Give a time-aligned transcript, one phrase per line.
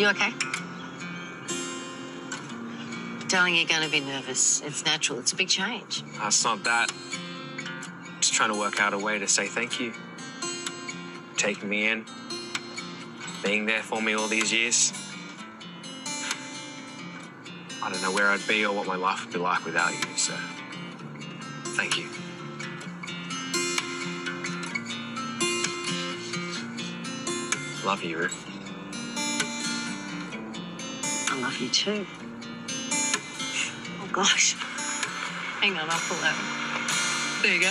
[0.00, 0.32] You okay?
[3.28, 4.62] Darling, you're going to be nervous.
[4.62, 5.18] It's natural.
[5.18, 6.02] It's a big change.
[6.22, 6.90] It's not that.
[8.18, 9.92] Just trying to work out a way to say thank you.
[11.36, 12.06] Taking me in,
[13.44, 14.94] being there for me all these years.
[17.82, 20.16] I don't know where I'd be or what my life would be like without you,
[20.16, 20.32] so
[21.76, 22.08] thank you.
[27.84, 28.49] Love you, Ruth.
[31.40, 32.06] I love you too.
[33.98, 34.52] Oh, gosh.
[35.62, 36.36] Hang on, I'll pull over.
[37.42, 37.70] There you go.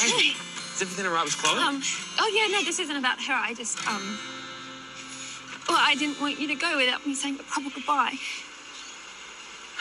[0.00, 0.32] Hey,
[0.74, 1.58] is everything alright with Chloe?
[1.60, 1.82] Um,
[2.18, 3.34] oh yeah, no, this isn't about her.
[3.34, 4.18] I just, um,
[5.68, 8.14] well, I didn't want you to go without me saying a proper goodbye.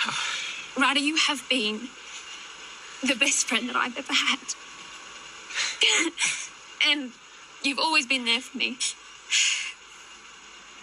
[0.77, 1.87] Ryder, you have been
[3.01, 4.39] the best friend that I've ever had.
[6.91, 7.11] and
[7.63, 8.77] you've always been there for me.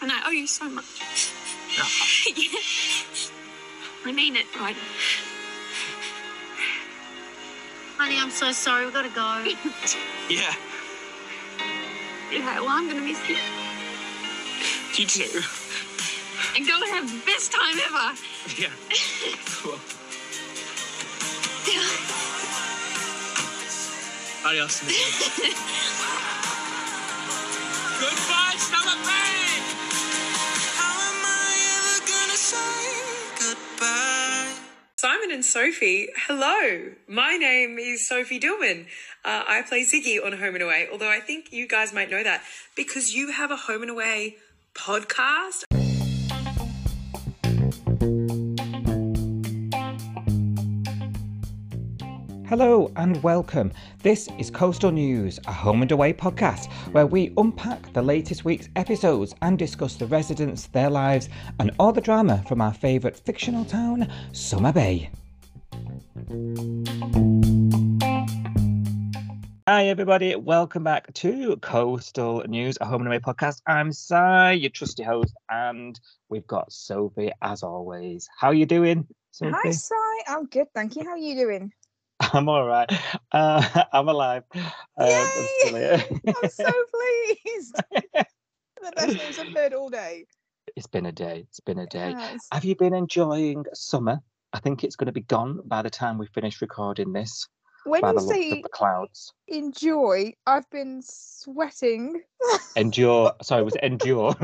[0.00, 0.84] And I owe you so much.
[2.36, 2.58] yeah.
[4.04, 4.78] I mean it, Ryder.
[7.98, 8.84] Honey, I'm so sorry.
[8.84, 9.44] We've got to go.
[10.30, 10.54] yeah,
[12.32, 13.36] Yeah, well, I'm gonna miss you.
[14.94, 15.40] you too.
[16.56, 18.18] And go have the best time ever.
[18.56, 18.70] Yeah.
[19.60, 19.78] Cool.
[24.46, 24.98] Adios, amigo.
[28.00, 28.96] Goodbye, Summer
[34.96, 36.92] Simon and Sophie, hello.
[37.06, 38.86] My name is Sophie Dillman.
[39.22, 42.22] Uh, I play Ziggy on Home and Away, although I think you guys might know
[42.22, 42.42] that
[42.74, 44.36] because you have a Home and Away
[44.74, 45.64] podcast.
[52.48, 53.70] Hello and welcome.
[54.02, 58.70] This is Coastal News, a home and away podcast where we unpack the latest week's
[58.74, 61.28] episodes and discuss the residents, their lives,
[61.60, 65.10] and all the drama from our favourite fictional town, Summer Bay.
[69.68, 70.34] Hi, everybody.
[70.34, 73.60] Welcome back to Coastal News, a home and away podcast.
[73.66, 74.14] I'm Si,
[74.58, 76.00] your trusty host, and
[76.30, 78.26] we've got Sophie as always.
[78.38, 79.52] How are you doing, Sophie?
[79.64, 79.94] Hi, Si.
[80.26, 81.04] I'm good, thank you.
[81.04, 81.72] How are you doing?
[82.32, 82.90] I'm all right.
[83.32, 84.42] Uh, I'm alive.
[84.54, 84.62] Uh,
[84.98, 85.46] I'm Yay!
[85.60, 86.04] still here.
[86.42, 87.76] I'm so pleased.
[87.92, 90.26] the best news I've heard all day.
[90.76, 91.44] it's been a day.
[91.48, 92.10] It's been a day.
[92.16, 92.46] Yes.
[92.52, 94.18] Have you been enjoying summer?
[94.52, 97.46] I think it's going to be gone by the time we finish recording this.
[97.84, 99.32] When you the say clouds.
[99.46, 102.20] enjoy, I've been sweating.
[102.76, 103.32] Endure.
[103.42, 104.34] Sorry, it was it endure?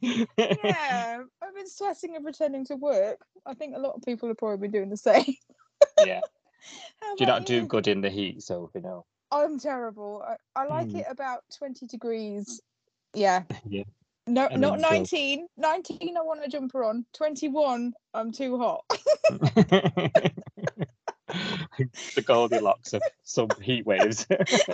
[0.00, 3.18] yeah, I've been sweating and pretending to work.
[3.46, 5.34] I think a lot of people are probably been doing the same.
[6.04, 6.20] yeah.
[7.16, 9.04] Do you not do good in the heat, so you know.
[9.32, 10.22] I'm terrible.
[10.26, 10.96] I, I like Hmm.
[10.98, 12.60] it about 20 degrees.
[13.14, 13.42] Yeah.
[13.68, 13.84] Yeah.
[14.26, 15.46] No, And not then go- 19.
[15.56, 17.04] 19, I want a jumper on.
[17.14, 18.84] 21, I'm too hot.
[22.14, 24.26] the Goldilocks of some heat waves.
[24.30, 24.66] it's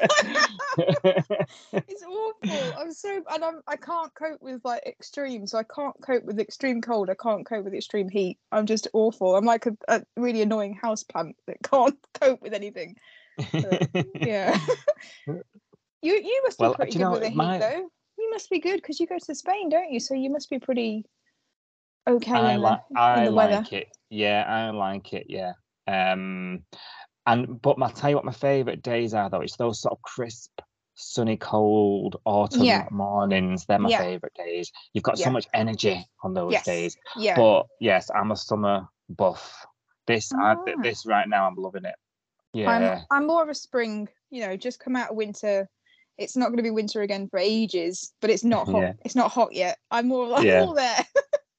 [2.03, 2.75] awful.
[2.79, 5.47] I'm so and I'm I can't cope with like extreme.
[5.47, 7.11] So I can't cope with extreme cold.
[7.11, 8.39] I can't cope with extreme heat.
[8.53, 9.37] I'm just awful.
[9.37, 12.97] I'm like a, a really annoying house plant that can't cope with anything.
[14.15, 14.59] Yeah.
[15.27, 15.43] you
[16.15, 17.89] you must be Well, pretty good know, with the heat my- though.
[18.19, 20.01] You must be good because you go to Spain, don't you?
[20.01, 21.05] So you must be pretty
[22.09, 23.57] okay I in, like the, I in the weather.
[23.57, 23.89] like it.
[24.09, 25.27] Yeah, I like it.
[25.29, 25.53] Yeah.
[25.87, 26.63] Um,
[27.27, 29.41] and but I'll tell you what my favourite days are though.
[29.41, 30.61] It's those sort of crisp,
[30.95, 32.87] sunny, cold autumn Yeah.
[32.91, 33.67] mornings.
[33.67, 33.99] They're my Yeah.
[33.99, 34.71] favourite days.
[34.93, 36.65] You've got so much energy on those Yes.
[36.65, 36.97] days.
[37.17, 37.37] Yeah.
[37.37, 39.67] But yes, I'm a summer buff.
[40.07, 40.83] This I, Ah.
[40.83, 41.97] this right now, I'm loving it.
[42.53, 42.71] Yeah.
[42.71, 45.69] I'm I'm more of a spring, you know, just come out of winter.
[46.17, 48.83] It's not going to be winter again for ages, but it's not hot.
[48.83, 48.93] Yeah.
[49.05, 49.79] It's not hot yet.
[49.91, 50.61] I'm more like Yeah.
[50.63, 51.05] all there.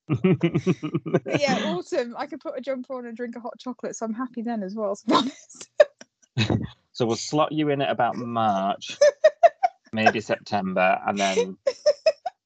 [1.23, 2.15] But yeah, autumn.
[2.17, 4.63] I could put a jumper on and drink a hot chocolate, so I'm happy then
[4.63, 4.95] as well.
[4.95, 5.13] To be
[6.37, 6.69] honest.
[6.93, 8.97] so we'll slot you in at about March,
[9.93, 11.57] maybe September, and then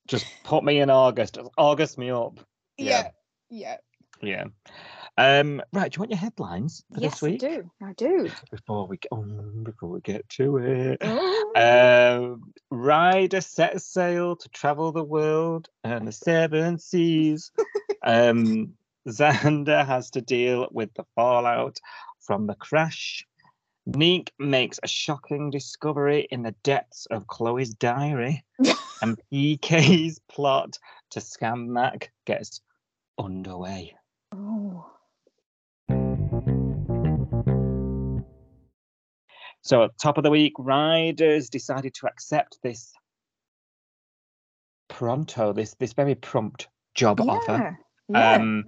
[0.08, 1.38] just put me in August.
[1.58, 2.40] August me up.
[2.78, 3.10] Yeah.
[3.50, 3.78] yeah,
[4.22, 4.24] yeah.
[4.24, 4.46] Yeah.
[5.22, 7.44] Um, right, do you want your headlines for Yes, this week?
[7.44, 7.72] I do.
[7.84, 8.32] I do.
[8.50, 9.22] Before we get oh,
[9.62, 10.98] before we get to it.
[11.02, 12.32] Oh.
[12.34, 17.52] Um, Ryder sets sail to travel the world and the seven seas.
[18.02, 18.74] um,
[19.08, 21.80] Xander has to deal with the fallout
[22.22, 23.28] from the crash.
[23.86, 28.44] Neek makes a shocking discovery in the depths of Chloe's diary,
[29.04, 30.80] and PK's plot
[31.12, 32.62] to scam Mac gets
[33.20, 33.96] underway.
[34.34, 34.91] oh.
[39.64, 42.92] So, at top of the week, riders decided to accept this
[44.90, 47.52] pronto, this this very prompt job offer.
[47.52, 47.72] Yeah.
[48.10, 48.34] Yeah.
[48.36, 48.66] Um,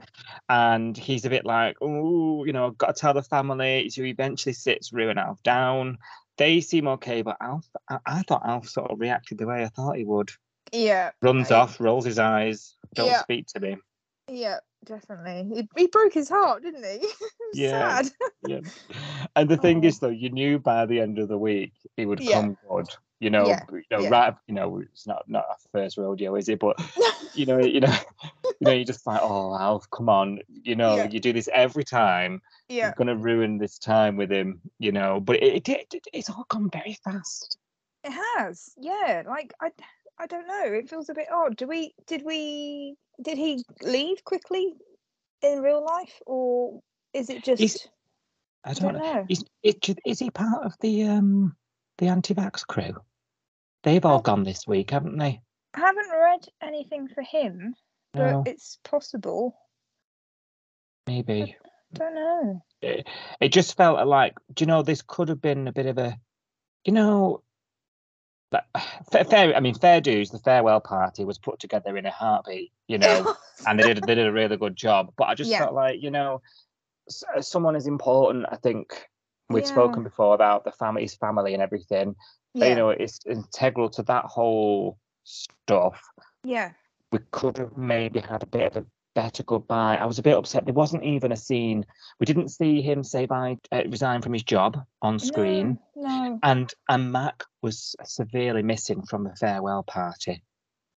[0.47, 3.89] and he's a bit like, oh, you know, I've got to tell the family.
[3.89, 5.97] So he eventually sits Roo and Alf down.
[6.37, 9.67] They seem okay, but Alf, I, I thought Alf sort of reacted the way I
[9.67, 10.31] thought he would.
[10.71, 11.11] yeah.
[11.21, 13.21] Runs I- off, rolls his eyes, don't Yeah.
[13.21, 13.77] speak to me.
[14.29, 15.49] Yeah, definitely.
[15.75, 17.07] He, he broke his heart, didn't he?
[17.55, 18.01] Yeah.
[18.01, 18.11] Sad.
[18.47, 18.59] Yeah.
[19.35, 19.87] And the thing Oh.
[19.87, 22.41] is, though, you knew by the end of the week he would Yeah.
[22.41, 22.87] come good.
[23.19, 24.09] You know, Yeah, you know, yeah.
[24.09, 24.35] right?
[24.47, 26.59] You know, it's not not our first rodeo, is it?
[26.59, 26.77] But
[27.35, 27.95] you know, you know,
[28.43, 31.83] you know, you're just like, oh, Alf, come on, you know, you do this every
[31.85, 32.41] time.
[32.67, 32.87] yeah.
[32.87, 35.19] You're gonna ruin this time with him, you know.
[35.21, 37.57] But it, it, it it's all gone very fast.
[38.03, 38.73] It has.
[38.77, 39.23] Yeah.
[39.25, 39.69] Like I
[40.19, 40.65] I don't know.
[40.65, 41.55] It feels a bit odd.
[41.55, 44.73] Do we did we did he leave quickly
[45.41, 46.79] in real life or
[47.13, 47.87] is it just
[48.65, 49.13] I I don't don't know.
[49.13, 49.25] know.
[49.29, 51.55] Is it, is he part of the um
[51.97, 52.93] the anti-vax crew?
[53.83, 55.41] They've all gone this week, haven't they?
[55.75, 57.75] I haven't read anything for him,
[58.13, 59.55] but No, it's possible.
[61.07, 61.55] maybe.
[61.93, 62.63] Don't know.
[62.81, 63.07] it,
[63.39, 66.17] it just felt like do you know this could have been a bit of a
[66.85, 67.43] you know
[68.53, 68.63] like,
[69.11, 72.71] fair, fair i mean fair dues the farewell party was put together in a heartbeat
[72.87, 73.35] you know
[73.67, 75.59] and they did they did a really good job but i just Yeah.
[75.59, 76.41] felt like you know
[77.09, 79.09] s- uh, someone is important i think
[79.49, 79.69] we've Yeah.
[79.71, 82.15] spoken before about the family's family and everything
[82.53, 82.67] yeah.
[82.67, 86.01] you know it's integral to that whole stuff
[86.43, 86.71] yeah.
[87.11, 89.97] we could have maybe had a bit of a better goodbye.
[89.97, 90.65] I was a bit upset.
[90.65, 91.85] There wasn't even a scene.
[92.19, 96.39] We didn't see him say bye, uh, resign from his job on screen, No, no.
[96.43, 100.43] and and Mac was severely missing from the farewell party.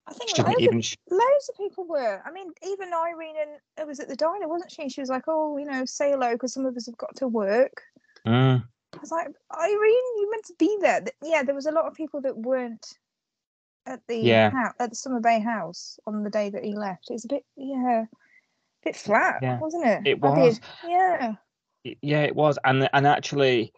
[0.06, 0.80] I think loads, even.
[0.80, 2.22] of, loads of people were.
[2.26, 4.90] I mean, even Irene and it was at the diner, wasn't she?
[4.90, 7.28] She was like, "Oh, you know, say hello because some of us have got to
[7.28, 7.82] work."
[8.28, 8.64] Mm,
[8.94, 9.28] I was like,
[9.58, 11.04] Irene, you meant to be there.
[11.24, 12.86] Yeah, there was a lot of people that weren't
[13.86, 14.72] at the Yeah.
[14.80, 17.10] at the Summer Bay house on the day that he left.
[17.10, 18.08] It's a bit, yeah, a
[18.84, 20.08] bit flat, Yeah, wasn't it?
[20.08, 20.60] it was.
[20.88, 21.36] Yeah,
[22.02, 23.74] Yeah, it was, and and actually,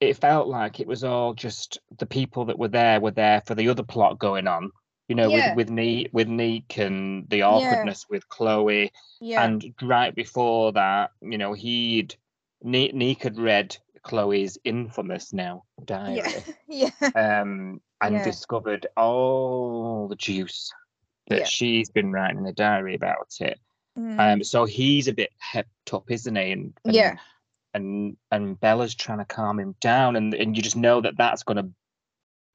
[0.00, 3.54] it felt like it was all just the people that were there were there for
[3.54, 4.70] the other plot going on.
[5.08, 5.50] You know, Yeah.
[5.54, 8.90] with with Neek, with Neek and the awkwardness with Chloe.
[9.20, 12.16] yeah, And right before that, you know, he'd
[12.62, 16.22] Ne- Neek had read Chloe's infamous now diary,
[16.68, 18.24] yeah, yeah, um, and Yeah.
[18.24, 20.72] discovered all the juice
[21.28, 21.44] that Yeah.
[21.46, 23.58] she's been writing in the diary about it.
[23.98, 26.50] Mm, Um, so he's a bit hepped up, isn't he?
[26.52, 27.16] And, and yeah,
[27.74, 31.42] and and Bella's trying to calm him down, and and you just know that that's
[31.44, 31.70] going to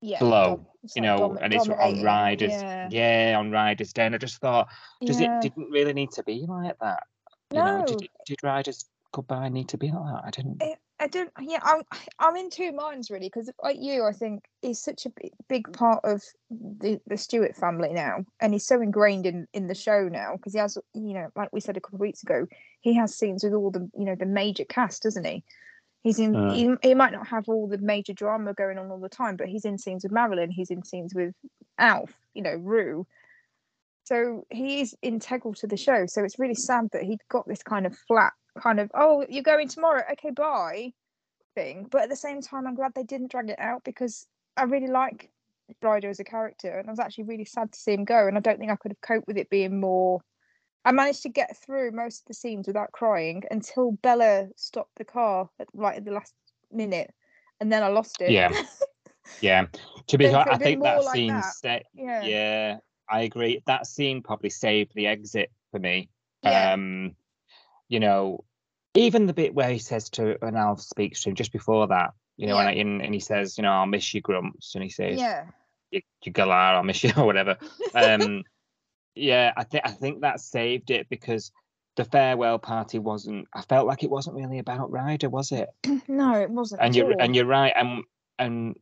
[0.01, 0.19] yeah.
[0.19, 0.65] blow, dom-
[0.95, 4.05] you like know, domi- and it's on Riders, Yeah, yeah, on Riders Day.
[4.05, 4.67] And I just thought,
[5.05, 5.37] does yeah.
[5.37, 7.03] it didn't really need to be like that?
[7.51, 7.85] You know, No.
[7.85, 10.23] did did Riders Goodbye need to be like that?
[10.25, 10.61] I didn't.
[10.61, 11.31] it, I don't.
[11.41, 11.81] Yeah, I'm.
[12.19, 15.71] I'm in two minds really because, like you, I think he's such a bi- big
[15.73, 16.21] part of
[16.51, 20.53] the the Stewart family now, and he's so ingrained in in the show now because
[20.53, 22.45] he has, you know, like we said a couple of weeks ago,
[22.81, 25.43] he has scenes with all the, you know, the major cast, doesn't he?
[26.03, 26.33] He's in.
[26.33, 26.55] Mm.
[26.81, 29.47] He, he might not have all the major drama going on all the time, but
[29.47, 30.51] he's in scenes with Marilyn.
[30.51, 31.33] He's in scenes with
[31.77, 32.13] Alf.
[32.33, 33.07] You know, Roo.
[34.03, 36.07] So he is integral to the show.
[36.07, 39.43] So it's really sad that he'd got this kind of flat, kind of, oh, you're
[39.43, 40.03] going tomorrow.
[40.13, 40.93] Okay, bye
[41.55, 41.87] thing.
[41.89, 44.27] But at the same time, I'm glad they didn't drag it out because
[44.57, 45.31] I really like
[45.81, 46.79] Ryder as a character.
[46.79, 48.27] And I was actually really sad to see him go.
[48.27, 50.21] And I don't think I could have coped with it being more.
[50.85, 55.05] I managed to get through most of the scenes without crying until Bella stopped the
[55.05, 56.33] car at right at the last
[56.71, 57.13] minute.
[57.59, 58.31] And then I lost it.
[58.31, 58.51] Yeah.
[59.41, 59.67] Yeah,
[60.07, 61.27] to be fair, I think that like scene.
[61.61, 61.83] that.
[61.93, 62.23] Yeah.
[62.23, 63.61] yeah, I agree.
[63.67, 66.09] That scene probably saved the exit for me.
[66.41, 66.73] Yeah.
[66.73, 67.15] Um,
[67.89, 68.43] you know,
[68.95, 72.11] even the bit where he says to when Alf speaks to him just before that,
[72.37, 72.69] you know, Yeah.
[72.69, 75.45] and, and, he says, you know, I'll miss you, Grumps, and he says, Yeah.
[75.91, 77.57] you, you galah, I'll miss you, or whatever.
[77.93, 78.43] Um,
[79.15, 81.51] yeah, I think I think that saved it because
[81.97, 83.47] the farewell party wasn't.
[83.53, 85.67] I felt like it wasn't really about Ryder, was it?
[86.07, 86.81] no, it wasn't.
[86.81, 87.21] and you're all.
[87.21, 88.03] and you're right and
[88.37, 88.75] and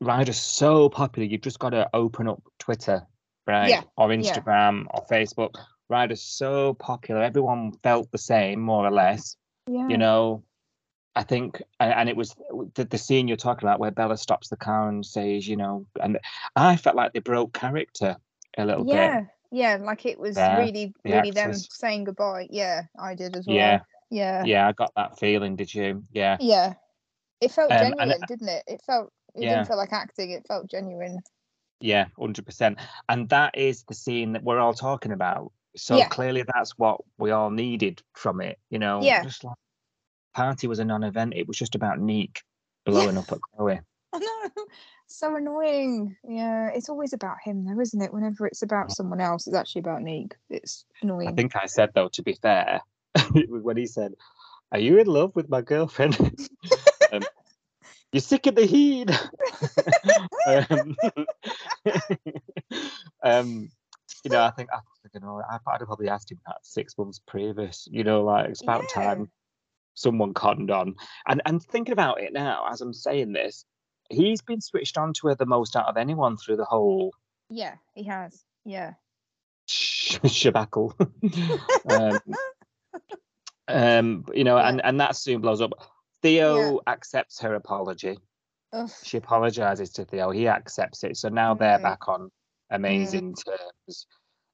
[0.00, 3.02] Ryder's so popular you've just got to open up Twitter
[3.46, 4.20] right Yeah, or yeah.
[4.20, 5.54] Instagram or Facebook
[5.90, 9.88] Ryder's so popular everyone felt the same more or less yeah.
[9.88, 10.42] you know
[11.16, 12.36] I think and, it was
[12.74, 15.86] the, the scene you're talking about where Bella stops the car and says you know
[16.00, 16.18] and
[16.54, 18.16] I felt like they broke character
[18.56, 18.94] a little yeah.
[18.94, 19.78] bit Yeah.
[19.78, 22.46] Yeah, like it was Yeah, really, the really them saying goodbye.
[22.50, 22.82] Yeah.
[22.96, 23.56] I did as well.
[23.56, 23.80] yeah
[24.10, 24.44] Yeah.
[24.44, 26.74] yeah I got that feeling did you yeah Yeah.
[27.40, 28.62] It felt Um, genuine, didn't it?
[28.68, 29.54] It felt it Yeah.
[29.56, 31.18] didn't feel like acting, it felt genuine.
[31.80, 32.78] Yeah, hundred percent.
[33.08, 35.52] And that is the scene that we're all talking about.
[35.76, 36.08] So Yeah.
[36.08, 38.58] clearly, that's what we all needed from it.
[38.70, 39.22] You know, Yeah.
[39.22, 39.56] just like
[40.34, 41.34] party was a non-event.
[41.34, 42.42] It was just about Neek
[42.84, 43.80] blowing up at Chloe.
[44.12, 44.64] I know.
[45.06, 46.16] So annoying.
[46.24, 48.12] Yeah, it's always about him though, isn't it?
[48.12, 50.34] Whenever it's about someone else, it's actually about Neek.
[50.48, 51.28] It's annoying.
[51.28, 52.80] I think I said though, to be fair,
[53.48, 54.14] when he said,
[54.72, 56.16] "Are you in love with my girlfriend?"
[57.12, 57.22] um,
[58.12, 59.10] You're sick of the heat.
[60.46, 60.96] um,
[63.22, 63.70] um,
[64.24, 64.78] you know, I think I
[65.14, 67.88] you know I, I'd have probably asked him that six months previous.
[67.90, 69.02] You know, like it's about Yeah.
[69.02, 69.30] time
[69.94, 70.94] someone cottoned on.
[71.26, 73.64] And and thinking about it now, as I'm saying this,
[74.08, 77.12] he's been switched on to her the most out of anyone through the whole
[77.48, 78.44] Yeah, he has.
[78.64, 78.94] Yeah.
[79.66, 80.92] sh- shabackle.
[81.88, 82.20] um,
[83.68, 84.68] um, you know, Yeah.
[84.68, 85.72] and and that soon blows up.
[86.22, 88.18] Theo accepts her apology.
[88.72, 88.90] Ugh.
[89.02, 90.30] She apologizes to Theo.
[90.30, 91.16] He accepts it.
[91.16, 91.82] So now they're Right.
[91.82, 92.30] back on
[92.70, 94.06] amazing terms.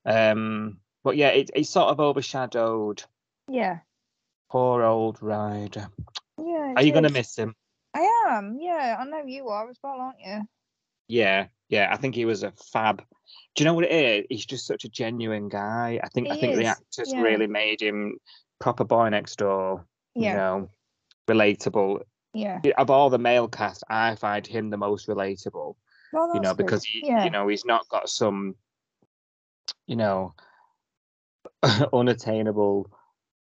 [0.05, 3.03] Um, but yeah, it, it sort of overshadowed
[3.49, 3.79] Yeah.
[4.51, 5.89] poor old Ryder.
[6.39, 6.75] Yeah.
[6.77, 7.55] Are you going to miss him?
[7.95, 8.59] I am.
[8.61, 10.43] Yeah, I know you are as well, aren't you?
[11.09, 11.89] Yeah, yeah.
[11.93, 12.99] I think he was a fab.
[13.55, 14.27] Do you know what it is?
[14.29, 15.99] He's just such a genuine guy.
[16.03, 17.23] I think I He think the actors yeah.
[17.23, 18.19] really made him
[18.61, 19.87] proper boy next door.
[20.15, 20.31] Yeah.
[20.31, 20.71] You know,
[21.29, 22.03] relatable.
[22.35, 22.61] Yeah.
[22.77, 25.77] Of all the male cast, I find him the most relatable.
[26.13, 26.65] Well, you know, good.
[26.67, 27.25] because he, yeah.
[27.25, 28.55] you know, he's not got some,
[29.87, 30.35] you know,
[31.93, 32.91] unattainable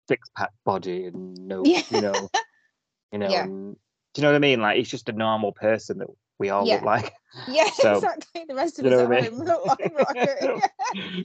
[0.08, 1.82] six pack body and no, Yeah.
[1.90, 2.30] you know,
[3.12, 3.44] you know, Yeah.
[3.44, 3.76] and,
[4.14, 4.60] do you know what I mean?
[4.60, 6.08] Like he's just a normal person that
[6.38, 6.74] we all Yeah.
[6.76, 7.14] look like
[7.48, 8.44] Yeah, So, exactly.
[8.48, 9.44] The rest of you us know at I mean?
[9.44, 10.62] look like Rocket.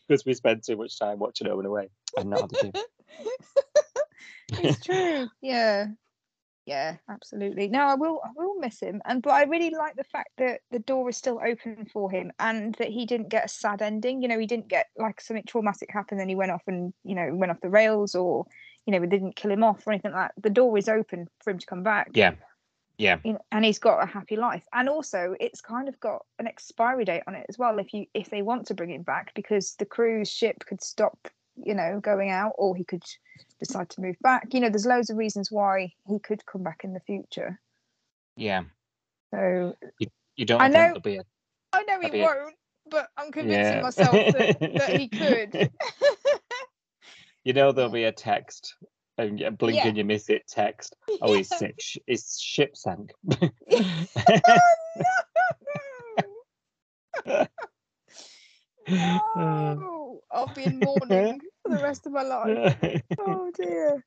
[0.07, 2.73] because we spend too much time watching Home and Away and not the
[4.51, 5.29] it's true.
[5.41, 5.87] Yeah.
[6.65, 7.67] Yeah, absolutely.
[7.67, 9.01] No, I will I will miss him.
[9.05, 12.31] And but I really like the fact that the door is still open for him
[12.37, 14.21] and that he didn't get a sad ending.
[14.21, 17.15] You know, he didn't get like something traumatic happened and he went off and, you
[17.15, 18.45] know, went off the rails or,
[18.85, 20.41] you know, it didn't kill him off or anything like that.
[20.41, 22.11] The door is open for him to come back.
[22.13, 22.35] Yeah,
[22.99, 26.25] yeah, you know, and he's got a happy life and also it's kind of got
[26.37, 29.03] an expiry date on it as well if you if they want to bring him
[29.03, 31.27] back because the cruise ship could stop
[31.65, 33.03] you know going out or he could
[33.59, 36.81] decide to move back you know there's loads of reasons why he could come back
[36.83, 37.59] in the future
[38.35, 38.61] yeah.
[39.33, 39.75] so
[40.35, 41.21] You don't I know- be a
[41.73, 42.55] i know he won't
[42.89, 43.81] but i'm convincing Yeah.
[43.81, 45.69] myself that, that he could
[47.43, 48.75] you know there'll be a text
[49.19, 49.87] um, and you blink Yeah.
[49.89, 50.95] and you miss it text.
[51.21, 51.77] Oh, he's sick.
[52.07, 53.11] His ship sank.
[57.25, 57.45] Oh,
[59.35, 59.75] Uh.
[59.75, 60.21] no!
[60.31, 62.77] I'll be in mourning for the rest of my life.
[63.19, 64.03] Oh dear.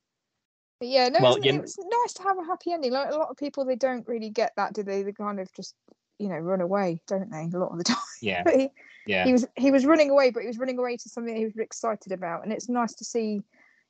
[0.80, 2.92] But yeah no Well, it's, you- it's nice to have a happy ending.
[2.92, 5.02] Like a lot of people they don't really get that do they?
[5.02, 5.74] They kind of just
[6.18, 7.96] you know run away don't they a lot of the time?
[8.20, 8.68] Yeah, he,
[9.06, 11.44] yeah, he was he was running away but he was running away to something he
[11.44, 12.44] was excited about.
[12.44, 13.40] And it's nice to see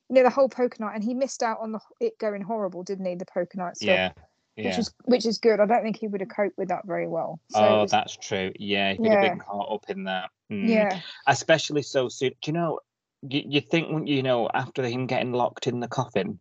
[0.09, 2.83] you know the whole poker night and he missed out on the it going horrible
[2.83, 3.87] didn't he the poker night stuff?
[3.89, 4.13] Yeah,
[4.57, 4.69] Yeah.
[4.71, 5.61] which is which is good.
[5.61, 7.41] I don't think he would have coped with that very well.
[7.51, 8.53] So oh, was- that's true.
[8.59, 9.29] Yeah, he'd have Yeah.
[9.31, 10.31] been caught up in that.
[10.53, 10.69] Mm.
[10.69, 12.31] yeah especially so soon.
[12.43, 12.81] Do you know?
[13.29, 16.41] You, you think when you know after him getting locked in the coffin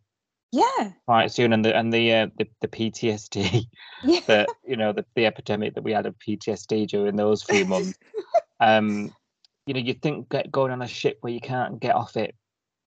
[0.50, 3.66] yeah quite soon, and the and the uh, the, the PTSD
[4.04, 7.64] yeah that you know the, the epidemic that we had of PTSD during those few
[7.64, 7.98] months.
[8.60, 9.14] um,
[9.66, 12.34] you know, you think get, going on a ship where you can't get off it,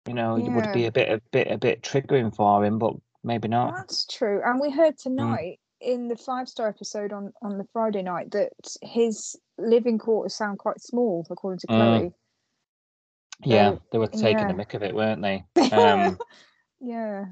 [0.08, 2.94] you know, it would be a bit a bit a bit triggering for him, but
[3.24, 3.76] maybe not.
[3.76, 4.42] That's true.
[4.44, 8.52] And we heard tonight in the five star episode on, on the Friday night that
[8.82, 11.70] his living quarters sound quite small, according to Mm.
[12.00, 12.14] Chloe.
[13.44, 14.64] Yeah, So, they were taking the yeah.
[14.64, 15.44] mick of it, weren't they?
[15.74, 16.18] Um,
[16.80, 17.26] yeah.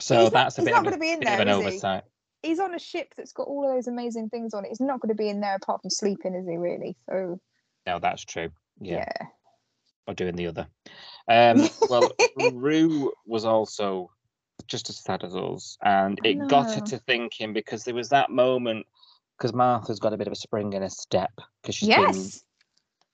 [0.00, 1.32] so he's not- that's a he's bit not of, a, gonna be in bit of
[1.38, 2.00] there, an is he?
[2.42, 4.68] He's on a ship that's got all of those amazing things on it.
[4.68, 6.96] He's not going to be in there apart from sleeping, is he, really?
[7.08, 7.40] So,
[7.86, 8.50] No, that's true.
[8.80, 9.26] Yeah, yeah.
[10.06, 10.68] or doing the other.
[11.28, 12.08] Um, well,
[12.52, 14.10] Roo was also
[14.66, 18.30] just as sad as us, and it got her to thinking because there was that
[18.30, 18.86] moment
[19.38, 21.30] because Martha's got a bit of a spring in her step
[21.62, 22.30] because she's been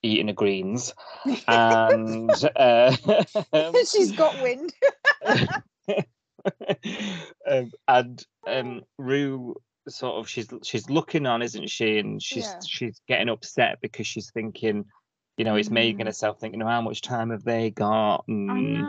[0.03, 0.93] eating her greens,
[1.49, 2.95] and uh,
[3.91, 4.73] She's got wind.
[7.49, 9.55] um, and um, Roo
[9.89, 11.99] sort of she's she's looking on, isn't she?
[11.99, 12.61] And she's Yeah.
[12.67, 14.85] she's getting upset because she's thinking,
[15.37, 16.09] you know, it's Megan Mm.
[16.09, 18.25] herself thinking, oh, how much time have they got?
[18.29, 18.89] And.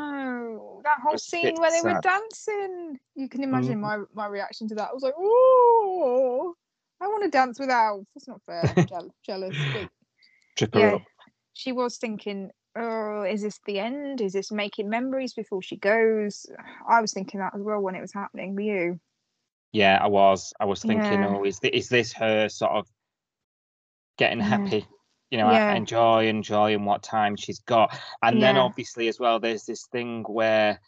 [0.83, 2.99] That whole scene where they were dancing.
[3.15, 3.81] You can imagine Mhm.
[3.81, 4.89] my, my reaction to that.
[4.89, 6.55] I was like, oh,
[6.99, 8.05] I want to dance with Alf.
[8.13, 8.63] That's not fair.
[8.93, 9.55] I'm jealous.
[9.73, 9.89] Her
[10.73, 11.03] yeah, up.
[11.53, 14.21] she was thinking, oh, is this the end?
[14.21, 16.45] Is this making memories before she goes?
[16.87, 18.55] I was thinking that as well when it was happening.
[18.55, 18.99] Were you?
[19.71, 20.53] Yeah, I was.
[20.59, 21.27] I was thinking, Yeah.
[21.27, 22.87] oh, is this, is this her sort of
[24.17, 24.47] getting Yeah.
[24.47, 24.87] happy?
[25.33, 25.73] You know, Yeah.
[25.73, 27.99] enjoy, enjoying what time she's got.
[28.21, 30.79] And then obviously as well, there's this thing where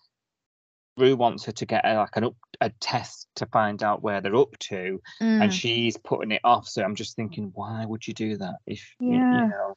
[0.97, 4.21] Roo wants her to get a, like an up a test to find out where
[4.21, 5.41] they're up to, Mm.
[5.41, 6.67] and she's putting it off.
[6.67, 8.57] So I'm just thinking, why would you do that?
[8.67, 9.31] If you- Yeah.
[9.31, 9.73] you know,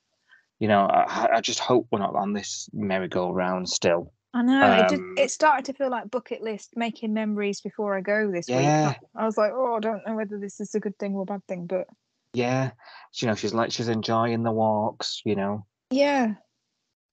[0.58, 4.12] you know, I, I just hope we're not on this merry-go-round still.
[4.34, 4.70] I know.
[4.70, 8.30] it, just, Um, it started to feel like bucket list, making memories before I go
[8.30, 8.88] this Yeah.
[8.90, 8.98] week.
[9.16, 11.24] I was like, oh, I don't know whether this is a good thing or a
[11.24, 11.88] bad thing, but
[12.38, 12.70] Yeah,
[13.14, 15.22] you know, she's like she's enjoying the walks.
[15.24, 16.34] You know, yeah.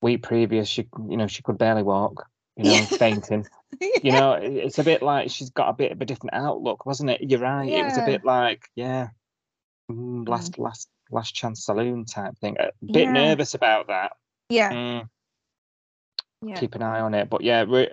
[0.01, 2.27] week previous, she you know she could barely walk.
[2.58, 2.86] You know, Yeah.
[2.86, 3.46] fainting.
[4.01, 7.10] You know, it's a bit like she's got a bit of a different outlook, wasn't
[7.10, 7.20] it?
[7.22, 7.67] You're right.
[7.70, 7.82] Yeah.
[7.82, 9.10] It was a bit like yeah,
[9.91, 12.55] mm, last last last chance saloon type thing.
[12.58, 13.12] A bit Yeah.
[13.12, 14.13] nervous about that.
[14.48, 14.72] yeah.
[14.72, 15.10] Mm,
[16.41, 16.55] Yeah.
[16.55, 17.29] Keep an eye on it.
[17.29, 17.89] But yeah, we're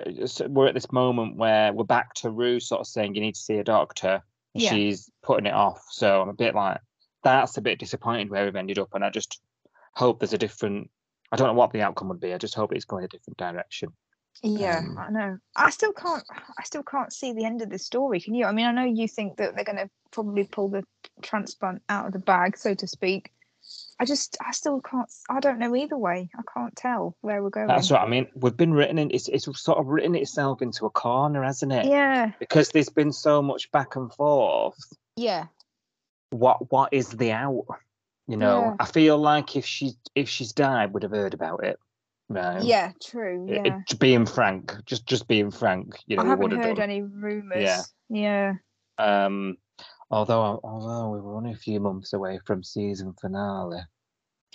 [0.49, 3.41] we're at this moment where we're back to Roo sort of saying you need to
[3.41, 4.23] see a doctor.
[4.55, 4.71] Yeah.
[4.71, 5.83] She's putting it off.
[5.91, 6.79] So I'm a bit like
[7.23, 9.41] that's a bit disappointed where we've ended up, and I just
[9.95, 10.91] hope there's a different.
[11.31, 12.35] I don't know what the outcome would be.
[12.35, 13.91] I just hope it's going a different direction.
[14.43, 15.39] Yeah, Um, I know.
[15.57, 16.25] I still can't.
[16.59, 18.21] I still can't see the end of the story.
[18.21, 18.45] Can you?
[18.47, 20.85] I mean, I know you think that they're going to probably pull the
[21.23, 23.31] transplant out of the bag, so to speak.
[24.01, 25.09] I just, I still can't.
[25.31, 26.29] I don't know either way.
[26.37, 27.69] I can't tell where we're going.
[27.69, 28.27] That's what I mean.
[28.35, 29.11] We've been written in.
[29.13, 31.87] It's it's sort of written itself into a corner, hasn't it?
[31.87, 34.77] Yeah, Because there's been so much back and forth.
[35.17, 35.47] yeah,
[36.33, 37.67] What what is the out?
[38.27, 38.77] You know, Yeah.
[38.81, 41.79] I feel like if she if she's died, we'd have heard about it.
[42.29, 42.63] Right.
[42.63, 42.93] yeah.
[43.03, 43.47] True.
[43.49, 43.83] Yeah.
[43.89, 46.91] it- being frank, just just being frank, you know, I haven't heard done.
[46.91, 47.63] any rumors.
[47.63, 47.83] Yeah.
[48.09, 48.55] Yeah.
[48.99, 49.57] Um,
[50.11, 53.81] although although we were only a few months away from season finale,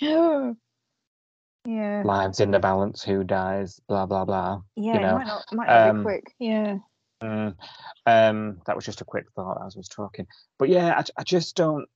[1.64, 2.02] Yeah.
[2.04, 4.62] Lives in the balance, who dies, blah blah blah.
[4.74, 4.96] Yeah.
[4.96, 5.44] it know, might not.
[5.52, 6.34] Might not um, be quick.
[6.38, 6.78] Yeah.
[7.22, 7.56] Mm,
[8.06, 10.26] um, that was just a quick thought as I was talking.
[10.58, 11.86] But yeah, I, I just don't.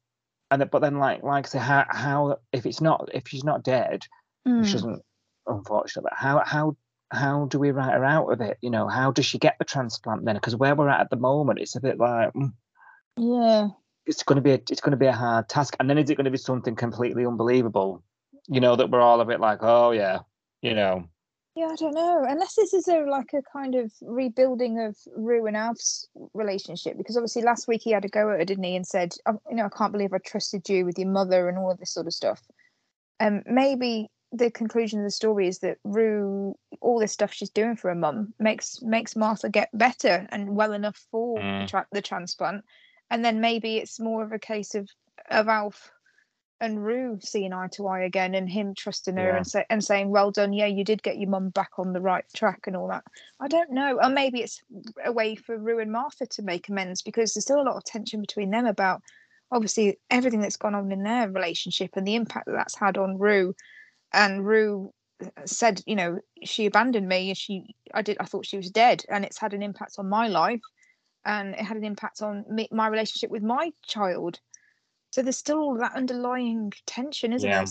[0.50, 3.62] And but then, like like I say, how how if it's not if she's not
[3.62, 4.02] dead,
[4.44, 4.74] which Mm.
[4.74, 5.02] isn't
[5.46, 6.76] unfortunate, but how how
[7.12, 8.58] how do we write her out of it?
[8.60, 10.34] You know, how does she get the transplant then?
[10.34, 12.52] Because where we're at at the moment, it's a bit like mm,
[13.16, 13.68] Yeah.
[14.06, 15.76] it's going to be a, it's going to be a hard task.
[15.78, 18.02] And then is it going to be something completely unbelievable?
[18.48, 20.20] You know that we're all a bit like, oh yeah,
[20.62, 21.04] you know,
[21.54, 22.24] Yeah, I don't know.
[22.26, 27.16] Unless this is a like a kind of rebuilding of Roo and Alf's relationship, because
[27.16, 29.56] obviously last week he had a go at her, didn't he, and said, "Oh, "You
[29.56, 32.06] know, I can't believe I trusted you with your mother and all of this sort
[32.06, 32.40] of stuff."
[33.20, 37.76] Um, maybe the conclusion of the story is that Roo, all this stuff she's doing
[37.76, 41.68] for her mum, makes makes Martha get better and well enough for the, Mm.
[41.68, 42.64] tra- the transplant,
[43.10, 44.88] and then maybe it's more of a case of
[45.30, 45.92] of Alf
[46.62, 49.36] and Roo seeing eye to eye again and him trusting her Yeah.
[49.38, 52.00] and say, and saying, "Well done, yeah, you did get your mum back on the
[52.00, 53.04] right track and all that."
[53.40, 54.62] I don't know, or maybe it's
[55.04, 57.84] a way for Roo and Martha to make amends because there's still a lot of
[57.84, 59.02] tension between them about
[59.50, 63.18] obviously everything that's gone on in their relationship and the impact that that's had on
[63.18, 63.54] Roo.
[64.12, 67.30] And Roo uh, said, you know, she abandoned me.
[67.30, 70.08] and She, I did, I thought she was dead, and it's had an impact on
[70.08, 70.62] my life,
[71.24, 74.38] and it had an impact on me, my relationship with my child.
[75.12, 77.64] So there's still all that underlying tension, isn't Yeah.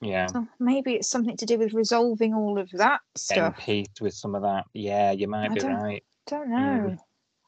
[0.00, 0.10] there?
[0.10, 3.58] yeah, So maybe it's something to do with resolving all of that stuff.
[3.58, 4.64] peace with some of that.
[4.72, 6.04] Yeah, you might I be don't- right.
[6.26, 6.50] Don't mm.
[6.90, 6.96] know.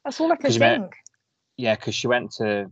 [0.05, 0.95] That's all I can you met- think.
[1.57, 2.71] Yeah, because she went to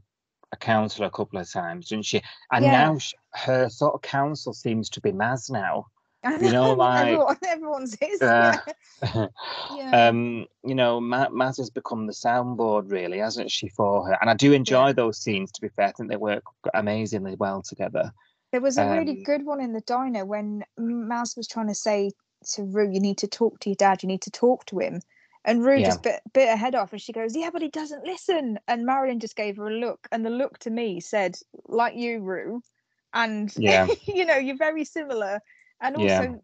[0.52, 2.21] a counsellor a couple of times, didn't she?
[2.52, 2.71] And Yeah.
[2.71, 5.88] now sh- her sort of counsel seems to be Maz now.
[6.23, 8.21] You know, like, everyone, everyone's his.
[8.21, 8.57] uh,
[9.03, 9.27] yeah.
[9.75, 10.07] yeah.
[10.10, 14.17] um, you know, Ma- Maz has become the soundboard, really, hasn't she, for her?
[14.21, 15.51] And I do enjoy those scenes.
[15.53, 18.12] To be fair, I think they work amazingly well together.
[18.51, 21.75] There was a really Um, good one in the diner when Mouse was trying to
[21.75, 22.12] say
[22.53, 24.03] to Roo, "You need to talk to your dad.
[24.03, 25.01] You need to talk to him."
[25.45, 25.88] And Roo Yeah.
[25.88, 28.86] just bit, bit her head off, and she goes, "Yeah, but he doesn't listen." And
[28.86, 32.62] Marilyn just gave her a look, and the look to me said, "Like you, Roo,"
[33.13, 33.88] and Yeah.
[34.07, 35.41] you know, you're very similar.
[35.82, 36.36] And also, Yeah.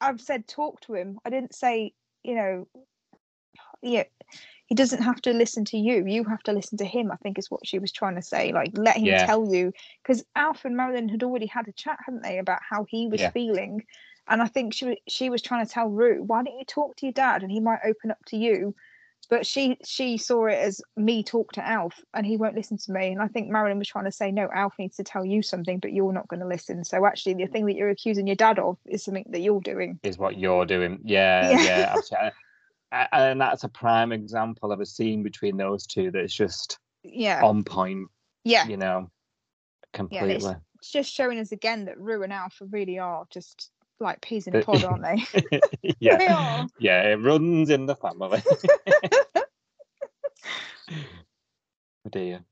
[0.00, 1.18] I've said talk to him.
[1.24, 2.68] I didn't say, you know,
[3.82, 4.04] yeah,
[4.66, 6.06] he doesn't have to listen to you.
[6.06, 7.10] You have to listen to him.
[7.10, 8.52] I think is what she was trying to say.
[8.52, 9.26] Like, let him Yeah.
[9.26, 12.86] tell you, because Alf and Marilyn had already had a chat, hadn't they, about how
[12.88, 13.30] he was Yeah.
[13.30, 13.84] feeling.
[14.26, 17.06] And I think she she was trying to tell Roo, why don't you talk to
[17.06, 18.74] your dad, and he might open up to you.
[19.28, 22.92] But she she saw it as me talk to Alf, and he won't listen to
[22.92, 23.08] me.
[23.08, 25.78] And I think Marilyn was trying to say, no, Alf needs to tell you something,
[25.78, 26.84] but you're not going to listen.
[26.84, 27.52] So actually, the mm.
[27.52, 29.98] thing that you're accusing your dad of is something that you're doing.
[30.02, 31.00] Is what you're doing.
[31.04, 31.96] Yeah, Yeah.
[32.12, 32.30] yeah,
[33.12, 37.64] And that's a prime example of a scene between those two that's just Yeah, on
[37.64, 38.08] point,
[38.44, 38.66] yeah.
[38.66, 39.10] you know,
[39.92, 40.54] completely.
[40.76, 44.56] It's just showing us again that Roo and Alf really are just like peas in
[44.56, 45.60] a pod, aren't they?
[45.82, 46.66] They yeah, are.
[46.78, 48.42] yeah, it runs in the family.
[50.90, 52.44] oh dear.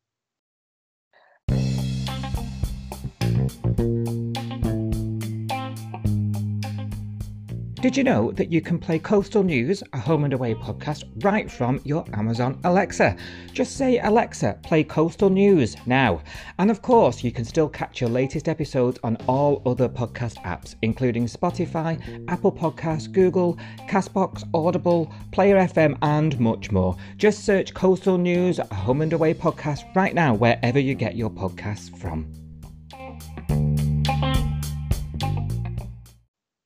[7.83, 11.51] Did you know that you can play Coastal News, a home and away podcast, right
[11.51, 13.17] from your Amazon Alexa?
[13.53, 16.23] Just say, Alexa, play Coastal News now.
[16.61, 20.77] And of course, you can still catch your latest episodes on all other podcast apps,
[20.83, 26.97] including Spotify, Apple Podcasts, Google, Castbox, Audible, Player FM, and much more.
[27.17, 31.31] Just search Coastal News, a home and away podcast right now, wherever you get your
[31.31, 32.42] podcasts from.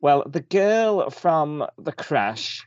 [0.06, 2.64] Well, the girl from the crash,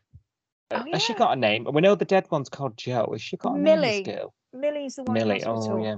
[0.72, 1.66] uh, Oh, has she got a name?
[1.72, 3.08] We know the dead one's called Joe.
[3.14, 4.04] Has she got a Millie.
[4.04, 4.34] name, girl?
[4.52, 5.14] Millie's the one.
[5.14, 5.46] Millie.
[5.46, 5.96] Oh, yeah.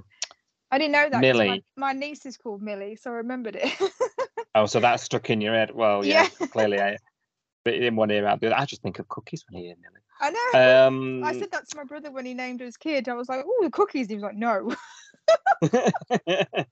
[0.69, 1.19] I didn't know that.
[1.19, 1.47] Millie.
[1.47, 3.73] My, my niece is called Millie, so I remembered it.
[4.53, 5.71] Oh, so that stuck in your head.
[5.73, 6.47] Well, yeah, Yeah.
[6.49, 6.79] clearly.
[6.79, 6.97] I,
[7.65, 8.57] but in one ear out the other.
[8.57, 10.03] I just think of cookies when I hear Millie.
[10.19, 10.87] I know.
[10.87, 13.09] Um, I said that to my brother when he named his kid.
[13.09, 14.75] I was like, "Oh, the cookies." He was like, "No."
[15.61, 16.69] Do you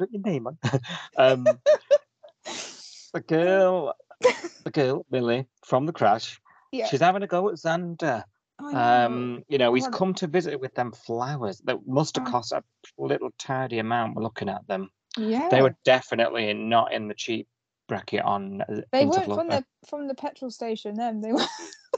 [0.00, 0.58] want your name on?
[1.18, 1.46] um,
[3.12, 3.94] the girl,
[4.64, 6.40] the girl, Millie, from the crash,
[6.72, 6.86] Yeah.
[6.86, 8.24] she's having a go at Xander.
[8.60, 12.30] Um, you know, he's come to visit with them flowers that must have Oh.
[12.30, 12.62] cost a
[12.98, 14.16] little tidy amount.
[14.16, 14.90] We're looking at them.
[15.16, 15.48] yeah.
[15.48, 17.48] They were definitely not in the cheap
[17.88, 18.62] bracket on.
[18.62, 20.94] uh, They weren't from the from the petrol station.
[20.96, 21.20] Them.
[21.22, 21.44] They were.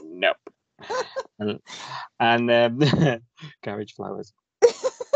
[0.03, 0.37] Nope.
[1.39, 1.59] and
[2.19, 2.79] and um,
[3.63, 4.31] garage flowers.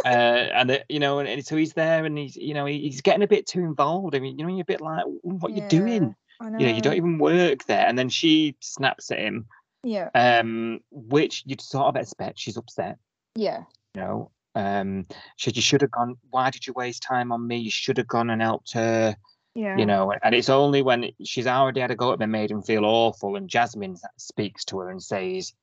[0.06, 2.80] Uh, and uh, you know, and, and so he's there, and he's you know he,
[2.80, 4.16] he's getting a bit too involved.
[4.16, 6.16] I mean, you know, you're a bit like, what you Yeah, doing?
[6.40, 6.60] I know.
[6.60, 7.86] You know, you don't even work there.
[7.88, 9.48] And then she snaps at him,
[9.84, 10.10] Yeah.
[10.14, 12.40] um, which you'd sort of expect.
[12.40, 12.98] She's upset.
[13.36, 13.64] Yeah.
[13.96, 16.16] You know, um, she you should have gone.
[16.30, 17.58] Why did you waste time on me?
[17.58, 19.16] You should have gone and helped her.
[19.56, 19.78] Yeah.
[19.78, 22.52] You know, and it's only when she's already had a go at him and made
[22.52, 25.54] him feel awful, and Jasmine speaks to her and says,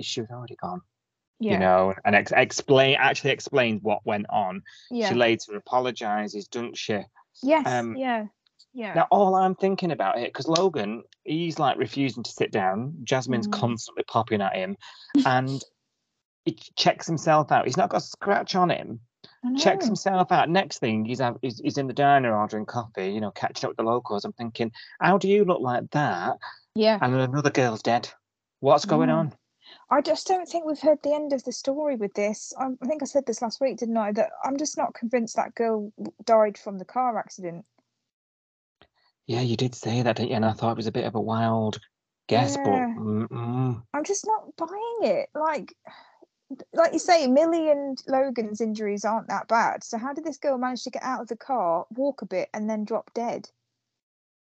[0.00, 0.80] "She was already gone."
[1.40, 1.52] Yeah.
[1.52, 4.62] you know, and ex- explain actually explains what went on.
[4.90, 5.08] Yeah.
[5.10, 7.00] She later apologizes, doesn't she?
[7.42, 7.66] yes.
[7.66, 8.26] um, yeah.
[8.74, 8.94] Yeah.
[8.94, 12.94] Now, all I'm thinking about it, because Logan, he's like refusing to sit down.
[13.04, 13.52] Jasmine's Mhm.
[13.52, 14.76] constantly popping at him,
[15.26, 15.62] and
[16.44, 17.64] he checks himself out.
[17.66, 19.00] He's not got a scratch on him.
[19.56, 20.48] Checks himself out.
[20.48, 23.08] Next thing, he's, have, he's he's in the diner ordering coffee.
[23.12, 24.24] You know, catching up with the locals.
[24.24, 26.36] I'm thinking, how do you look like that?
[26.74, 26.98] Yeah.
[27.00, 28.08] And another girl's dead.
[28.60, 29.16] What's going Yeah.
[29.16, 29.34] on?
[29.90, 32.52] I just don't think we've heard the end of the story with this.
[32.58, 34.12] I, I think I said this last week, didn't I?
[34.12, 35.92] That I'm just not convinced that girl
[36.24, 37.64] died from the car accident.
[39.26, 40.36] Yeah, you did say that, didn't you?
[40.36, 41.78] And I thought it was a bit of a wild
[42.28, 42.64] guess, Yeah.
[42.64, 43.82] but mm-mm.
[43.94, 45.28] I'm just not buying it.
[45.34, 45.74] Like,
[46.74, 49.84] like you say, Millie and Logan's injuries aren't that bad.
[49.84, 52.48] So how did this girl manage to get out of the car, walk a bit,
[52.54, 53.48] and then drop dead?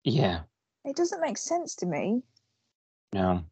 [0.05, 0.41] yeah,
[0.85, 2.23] It doesn't make sense to me.
[3.13, 3.45] no.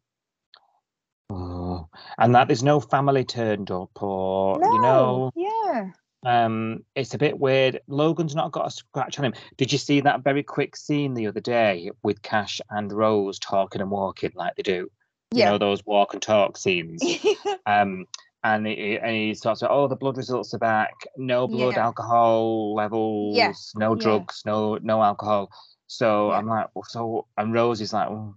[2.17, 4.73] And that there's no family turned up, or no.
[4.73, 5.91] you know, Yeah.
[6.25, 7.79] um, it's a bit weird.
[7.87, 9.33] Logan's not got a scratch on him.
[9.57, 13.81] Did you see that very quick scene the other day with Cash and Rose talking
[13.81, 14.89] and walking like they do?
[15.31, 15.51] You Yeah.
[15.51, 17.03] know those walk and talk scenes.
[17.65, 18.05] um,
[18.43, 20.93] and he, and he starts, oh, the blood results are back.
[21.17, 21.85] No blood Yeah.
[21.85, 23.73] alcohol levels.
[23.75, 24.01] No yeah.
[24.01, 24.43] drugs.
[24.45, 25.51] No no alcohol.
[25.87, 26.37] So Yeah.
[26.37, 28.35] I'm like, well, so and Rose is like, well,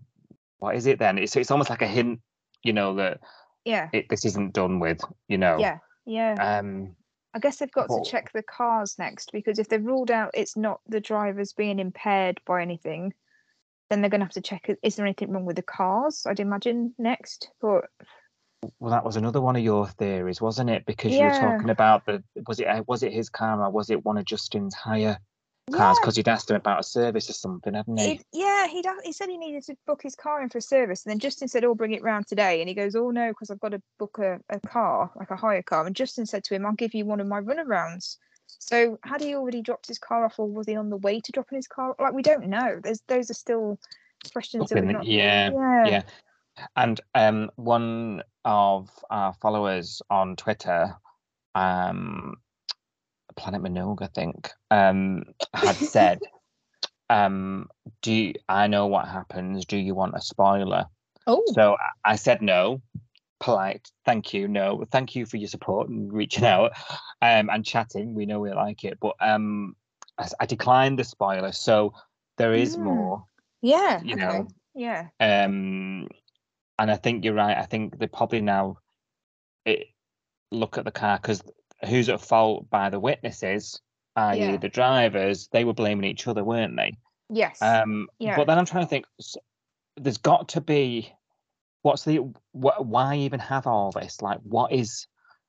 [0.59, 1.18] what is it then?
[1.18, 2.20] It's it's almost like a hint,
[2.62, 3.20] you know, that
[3.64, 3.88] yeah.
[3.92, 5.59] it, this isn't done with, you know.
[5.59, 5.79] Yeah.
[6.07, 6.59] Yeah.
[6.59, 6.96] Um.
[7.35, 10.55] I guess they've got to check the cars next because if they've ruled out it's
[10.55, 13.14] not the drivers being impaired by anything,
[13.88, 16.27] then they're going to have to check is there anything wrong with the cars?
[16.27, 17.51] I'd imagine next.
[17.61, 17.85] But
[18.81, 20.85] Well, that was another one of your theories, wasn't it?
[20.85, 23.88] Because you were talking about the was it uh, was it his car or was
[23.88, 25.18] it one of Justin's hire
[25.72, 25.96] cars?
[25.96, 28.12] yeah, Because he'd asked him about a service or something, hadn't he?
[28.12, 31.04] it, yeah, he he said he needed to book his car in for a service,
[31.04, 33.50] and then Justin said, "Oh, bring it round today." And he goes, "Oh no, because
[33.50, 36.54] I've got to book a, a car, like a hire car." And Justin said to
[36.54, 40.24] him, "I'll give you one of my runarounds." So had he already dropped his car
[40.24, 41.94] off, or was he on the way to dropping his car?
[41.98, 42.80] Like we don't know.
[42.82, 43.78] There's those are still
[44.32, 45.06] questions that we're not.
[45.06, 46.02] yeah, yeah, yeah.
[46.76, 50.94] And um, one of our followers on Twitter,
[51.54, 52.37] um,
[53.36, 56.20] Planet Minogue, I think, um, had said,
[57.10, 57.68] um,
[58.02, 59.64] "Do you, I know what happens?
[59.66, 60.86] Do you want a spoiler?"
[61.26, 62.80] Oh, So I- said no.
[63.40, 64.46] Polite, thank you.
[64.46, 66.70] No, thank you for your support and reaching out
[67.22, 68.14] um, and chatting.
[68.14, 69.74] We know we like it, but um,
[70.16, 71.50] I, I declined the spoiler.
[71.50, 71.92] So
[72.38, 72.82] there is Mm.
[72.84, 73.24] more.
[73.60, 74.00] yeah.
[74.04, 74.24] you okay.
[74.24, 75.08] know, Yeah.
[75.18, 76.06] Um,
[76.78, 77.56] and I think you're right.
[77.56, 78.78] I think they probably now
[79.64, 79.88] it,
[80.52, 81.42] look at the car because
[81.88, 83.80] who's at fault by the witnesses,
[84.16, 84.56] i.e., Yeah.
[84.56, 85.48] the drivers.
[85.52, 86.96] They were blaming each other, weren't they?
[87.28, 87.60] Yes.
[87.62, 88.36] Um, Yeah.
[88.36, 89.06] But then I'm trying to think.
[89.96, 91.12] There's got to be.
[91.82, 92.16] What's the?
[92.52, 94.22] Wh- why even have all this?
[94.22, 95.06] Like, what is?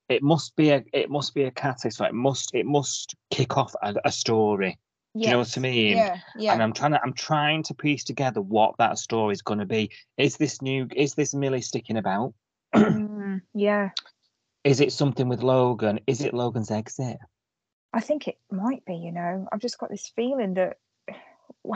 [0.10, 0.84] It must be a.
[0.94, 2.02] It must be a catalyst.
[2.02, 2.54] It must.
[2.54, 4.78] It must kick off a, a story.
[5.16, 5.98] Do you know what I mean?
[5.98, 6.54] Yeah, yeah.
[6.54, 9.66] And I'm trying to I'm trying to piece together what that story is going to
[9.66, 9.92] be.
[10.18, 10.88] Is this new?
[10.96, 12.34] Is this Millie sticking about?
[12.76, 13.92] Mm, yeah.
[14.64, 16.00] Is it something with Logan?
[16.08, 17.18] Is it Logan's exit?
[17.94, 19.48] I think it might be, you know.
[19.52, 20.78] I've just got this feeling that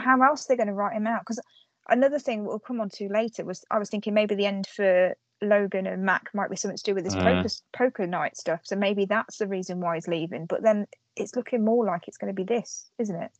[0.00, 1.20] how else they're going to write him out?
[1.20, 1.40] Because
[1.88, 5.14] another thing we'll come on to later was I was thinking maybe the end for
[5.40, 7.22] Logan and Mac might be something to do with this Mm.
[7.22, 8.60] poker poker night stuff.
[8.64, 10.46] So maybe that's the reason why he's leaving.
[10.46, 13.30] But then it's looking more like it's going to be this, isn't it?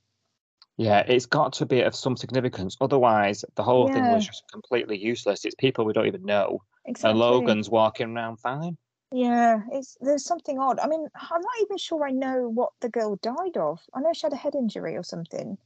[0.76, 2.76] Yeah, it's got to be of some significance.
[2.80, 5.44] Otherwise, the whole thing was just completely useless.
[5.44, 7.10] It's people we don't even know, Exactly.
[7.10, 8.76] and Logan's walking around fine.
[9.10, 10.78] Yeah, it's there's something odd.
[10.78, 13.80] I mean, I'm not even sure I know what the girl died of.
[13.94, 15.56] I know she had a head injury or something.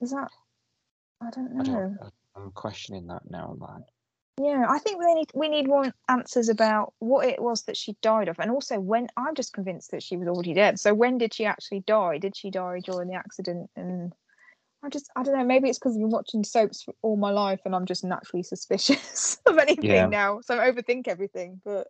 [0.00, 0.30] Is that?
[1.20, 1.60] I don't know.
[1.60, 1.98] I don't.
[2.00, 3.56] Uh, I'm questioning that now.
[3.58, 3.82] Like,
[4.40, 7.96] Yeah, I think we need we need more answers about what it was that she
[8.00, 9.08] died of, and also when.
[9.16, 10.78] I'm just convinced that she was already dead.
[10.78, 12.18] So when did she actually die?
[12.18, 13.70] Did she die during the accident?
[13.74, 14.12] And
[14.86, 15.44] I just I don't know.
[15.44, 18.44] Maybe it's because I've been watching soaps for all my life, and I'm just naturally
[18.44, 20.06] suspicious of anything Yeah.
[20.06, 20.40] now.
[20.42, 21.60] So I overthink everything.
[21.64, 21.88] But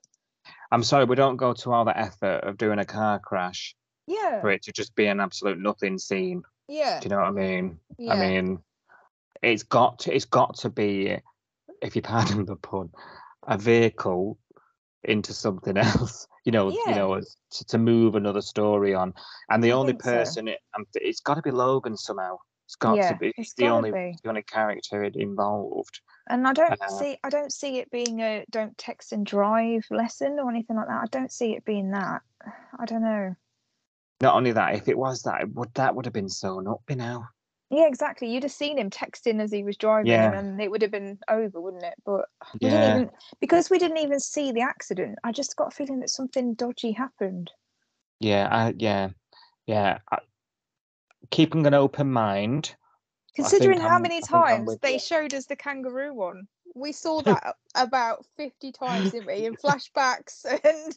[0.73, 4.41] I'm sorry, we don't go to all the effort of doing a car crash yeah,
[4.41, 6.43] for it to just be an absolute nothing scene.
[6.69, 7.79] yeah, Do you know what I mean?
[7.99, 8.15] yeah.
[8.15, 8.59] I mean,
[9.43, 11.19] it's got to, it's got to be,
[11.83, 12.91] if you pardon the pun,
[13.47, 14.39] a vehicle
[15.05, 16.27] into something else.
[16.45, 19.13] You know, you know, to, to move another story on.
[19.51, 20.11] And the I only think so.
[20.13, 22.39] person, it, um, it's got to be Logan somehow.
[22.67, 23.33] It's got Yeah, to be.
[23.37, 24.19] it's the only, be.
[24.23, 26.01] the only character involved.
[26.29, 29.87] And I don't Uh, see I don't see it being a don't text and drive
[29.91, 31.03] lesson or anything like that.
[31.03, 32.23] I don't see it being that.
[32.79, 33.37] I don't know.
[34.21, 36.83] Not only that, if it was that, it would that would have been sewn up
[36.87, 37.29] by now.
[37.71, 38.33] Yeah, exactly.
[38.33, 40.31] You'd have seen him texting as he was driving, Yeah.
[40.35, 41.95] and it would have been over, wouldn't it?
[42.05, 42.27] But
[42.61, 42.71] we Yeah.
[42.71, 45.19] didn't even because we didn't even see the accident.
[45.25, 47.51] I just got a feeling that something dodgy happened.
[48.21, 49.11] Yeah, I, yeah,
[49.67, 49.99] yeah.
[50.11, 50.19] I,
[51.31, 52.75] keeping an open mind.
[53.35, 54.99] Considering how I'm- many times they you.
[54.99, 59.45] showed us the kangaroo one, we saw that about fifty times, didn't we?
[59.47, 60.97] In flashbacks and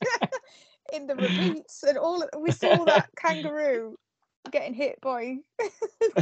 [0.93, 2.25] in the repeats and all.
[2.37, 3.97] We saw that kangaroo
[4.51, 5.37] getting hit by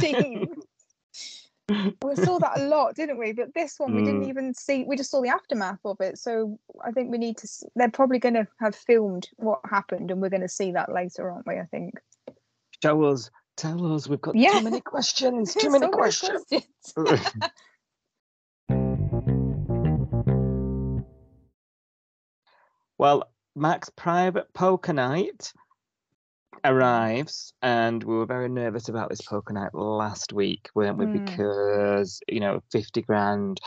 [0.00, 0.54] Dean.
[2.02, 3.32] we saw that a lot, didn't we?
[3.32, 4.28] But this one, we didn't Mm.
[4.28, 4.84] even see.
[4.84, 6.18] We just saw the aftermath of it.
[6.18, 7.48] So I think we need to.
[7.76, 11.30] They're probably going to have filmed what happened, and we're going to see that later,
[11.30, 11.58] aren't we?
[11.58, 11.94] I think.
[12.82, 14.08] Show us, tell us.
[14.08, 14.58] We've got Yeah.
[14.58, 15.52] too many questions.
[15.54, 16.44] Too So many many questions.
[16.48, 16.94] questions.
[22.98, 25.52] well, Mac's private poker night
[26.64, 31.06] arrives, and we were very nervous about this poker night last week, weren't we?
[31.06, 31.24] Mm.
[31.26, 33.60] Because you know, fifty grand.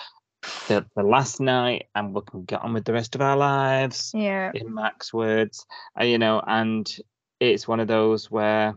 [0.67, 4.11] The, the last night, and we can get on with the rest of our lives.
[4.15, 4.51] yeah.
[4.55, 5.67] in Mac's words,
[5.99, 6.91] uh, you know, and
[7.39, 8.73] it's one of those where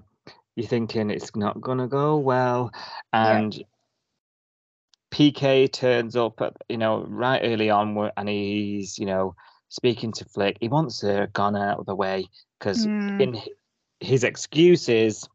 [0.56, 2.70] you're thinking it's not gonna go well,
[3.12, 3.38] Yeah.
[3.38, 3.64] and
[5.10, 9.36] PK turns up, at, you know, right early on, and he's, you know,
[9.68, 10.56] speaking to Flick.
[10.60, 12.26] He wants her gone out of the way
[12.58, 13.20] because Mm.
[13.20, 13.40] in
[14.00, 15.28] his excuse is,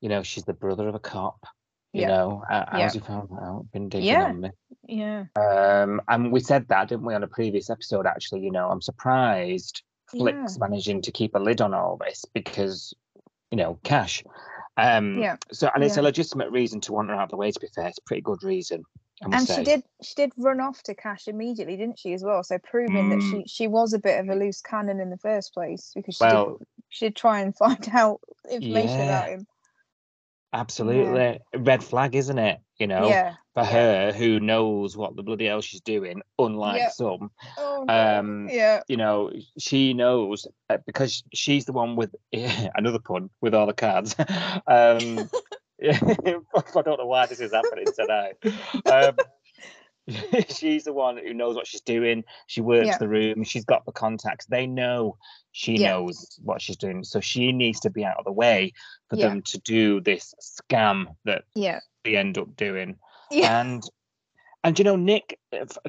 [0.00, 1.46] you know, she's the brother of a cop.
[1.92, 2.08] You Yeah.
[2.08, 2.82] know, uh, Yeah.
[2.82, 3.70] how's he found out?
[3.72, 4.24] Been digging Yeah.
[4.24, 4.50] on me.
[4.82, 5.24] Yeah.
[5.36, 8.06] Um, and we said that, didn't we, on a previous episode?
[8.06, 10.18] Actually, you know, I'm surprised Yeah.
[10.20, 12.94] Flick's managing to keep a lid on all this because,
[13.54, 14.24] you know, cash.
[14.76, 15.36] Um, Yeah.
[15.52, 17.52] So, and it's a legitimate reason to want her out of the way.
[17.52, 18.82] To be fair, it's a pretty good reason.
[19.22, 19.58] And say.
[19.58, 23.10] she did she did run off to cash immediately didn't she as well so proving
[23.10, 23.30] that Mm.
[23.30, 26.24] she she was a bit of a loose cannon in the first place because she
[26.24, 29.46] Well, did she did try and find out information about him
[30.54, 32.60] absolutely, red flag, isn't it?
[32.78, 36.88] You know, yeah for her who knows what the bloody hell she's doing, unlike Yeah.
[36.90, 37.30] some.
[37.56, 37.86] oh.
[37.88, 43.54] Um, yeah you know, she knows uh, because she's the one with another pun with
[43.54, 44.16] all the cards.
[44.18, 44.28] um,
[45.82, 48.34] I don't know why this is happening tonight.
[48.86, 49.16] Um,
[50.48, 52.24] she's the one who knows what she's doing.
[52.46, 52.98] She works Yeah.
[52.98, 53.44] the room.
[53.44, 54.46] She's got the contacts.
[54.46, 55.16] They know
[55.52, 55.92] she Yeah.
[55.92, 57.04] knows what she's doing.
[57.04, 58.72] So she needs to be out of the way
[59.08, 59.28] for Yeah.
[59.28, 62.98] them to do this scam that yeah they end up doing.
[63.30, 63.82] yeah And
[64.62, 65.38] and you know, Nick,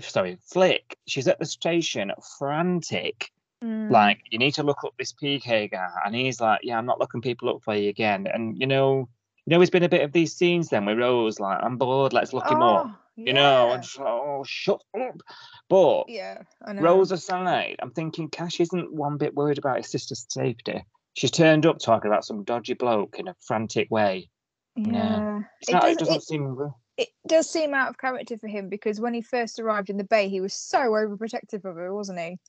[0.01, 3.31] sorry, Flick, she's at the station frantic
[3.63, 6.85] Mm, like you need to look up this PK guy, and he's like, "Yeah, I'm
[6.85, 9.07] not looking people up for you again." And you know,
[9.45, 12.13] you know, there's been a bit of these scenes then where Rose like, "I'm bored,
[12.13, 15.21] let's look him up," oh, you know, and just "Oh, shut up."
[15.69, 19.89] But yeah i know Rose aside, I'm thinking Cash isn't one bit worried about his
[19.89, 20.83] sister's safety.
[21.13, 24.29] She's turned up talking about some dodgy bloke in a frantic way.
[24.75, 26.71] yeah It's It not, does- it doesn't it- seem.
[26.97, 30.03] it does seem out of character for him because when he first arrived in the
[30.03, 32.39] bay, he was so overprotective of her, wasn't he?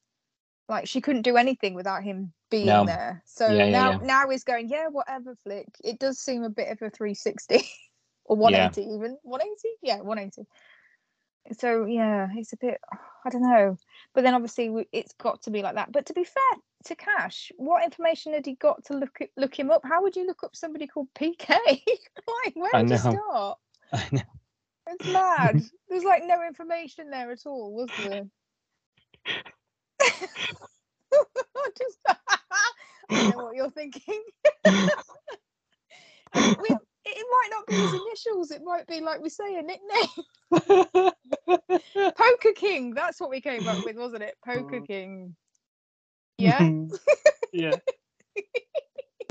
[0.68, 2.84] Like she couldn't do anything without him being No.
[2.86, 3.22] there.
[3.26, 3.98] So Yeah, yeah, now yeah.
[4.02, 5.68] now he's going, yeah, whatever, flick.
[5.82, 7.62] It does seem a bit of a 360
[8.24, 9.18] or 180 even.
[9.22, 9.68] 180?
[9.82, 10.46] Yeah, 180.
[11.58, 12.80] So yeah, it's a bit
[13.24, 13.76] I don't know.
[14.14, 15.92] But then obviously we- it's got to be like that.
[15.92, 19.70] But to be fair to Cash, what information had he got to look look him
[19.70, 19.82] up?
[19.84, 21.48] How would you look up somebody called PK?
[21.48, 23.58] like where I would you start?
[23.92, 24.22] I know.
[24.88, 25.60] It's mad.
[25.88, 28.26] There's like no information there at all, was there?
[31.56, 31.98] I just
[33.10, 34.22] I know what you're thinking.
[34.64, 34.80] we,
[36.34, 38.50] it, it might not be his initials.
[38.50, 41.12] It might be like we say a nickname.
[41.94, 42.94] Poker King.
[42.94, 44.34] That's what we came up with, wasn't it?
[44.44, 45.36] Poker King.
[46.38, 46.60] Yeah.
[47.52, 47.72] yeah.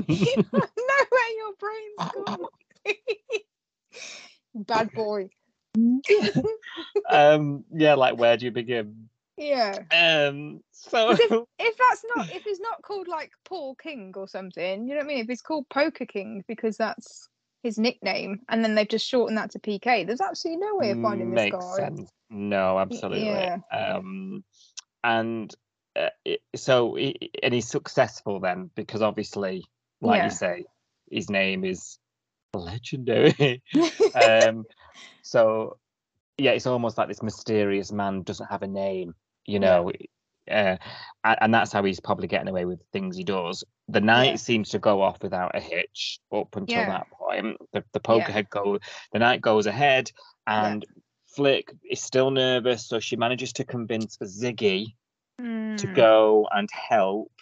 [0.08, 2.48] I know where your brain's gone.
[4.54, 5.28] Bad boy.
[7.10, 7.64] Um.
[7.72, 7.94] Yeah.
[7.94, 9.08] Like, where do you begin?
[9.36, 9.78] Yeah.
[9.92, 10.60] Um.
[10.72, 11.10] So.
[11.58, 15.04] If that's not if he's not called like Paul King or something, you know what
[15.04, 15.18] I mean?
[15.18, 17.28] If he's called Poker King because that's
[17.62, 21.00] his nickname, and then they've just shortened that to PK, there's absolutely no way of
[21.00, 21.76] finding this makes guy.
[21.76, 22.10] sense.
[22.30, 23.24] No, absolutely.
[23.24, 23.58] yeah.
[23.72, 24.44] Um,
[25.02, 25.54] and
[25.96, 26.10] uh,
[26.54, 29.64] so he, and he's successful then because obviously,
[30.00, 30.24] like Yeah.
[30.24, 30.64] you say,
[31.10, 31.98] his name is
[32.54, 33.62] legendary.
[34.14, 34.64] um,
[35.22, 35.78] so
[36.38, 39.14] yeah, it's almost like this mysterious man doesn't have a name,
[39.46, 39.80] you Yeah.
[39.80, 39.92] know.
[40.48, 40.76] Uh,
[41.24, 43.64] and, that's how he's probably getting away with things he does.
[43.88, 44.36] The night Yeah.
[44.36, 46.86] seems to go off without a hitch up until Yeah.
[46.86, 47.56] that point.
[47.72, 48.78] The, the poker head go,
[49.12, 50.12] the night goes ahead,
[50.46, 50.86] and
[51.34, 54.94] Flick is still nervous, so she manages to convince Ziggy
[55.38, 55.44] to
[55.86, 57.32] Mm, go and help.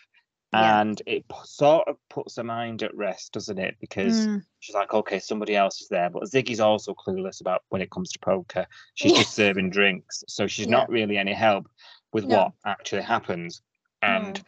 [0.53, 0.81] Yeah.
[0.81, 3.77] And it p- sort of puts her mind at rest, doesn't it?
[3.81, 6.11] Because mm, she's like, okay, somebody else is there.
[6.11, 8.67] But Ziggy's also clueless about when it comes to poker.
[8.95, 9.19] She's Yeah.
[9.19, 10.25] just serving drinks.
[10.29, 10.73] So she's Yeah.
[10.73, 11.69] not really any help
[12.15, 12.37] with No.
[12.45, 13.61] what actually happens.
[14.01, 14.43] And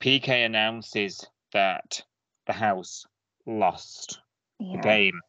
[0.00, 2.02] PK announces that
[2.46, 3.06] the house
[3.46, 4.20] lost
[4.58, 4.80] the yeah.
[4.82, 5.20] game,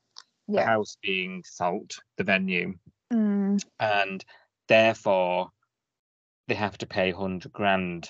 [0.49, 2.73] the house being Salt, the venue.
[3.13, 4.25] Mm, And
[4.67, 5.51] therefore,
[6.47, 8.09] they have to pay 100 grand.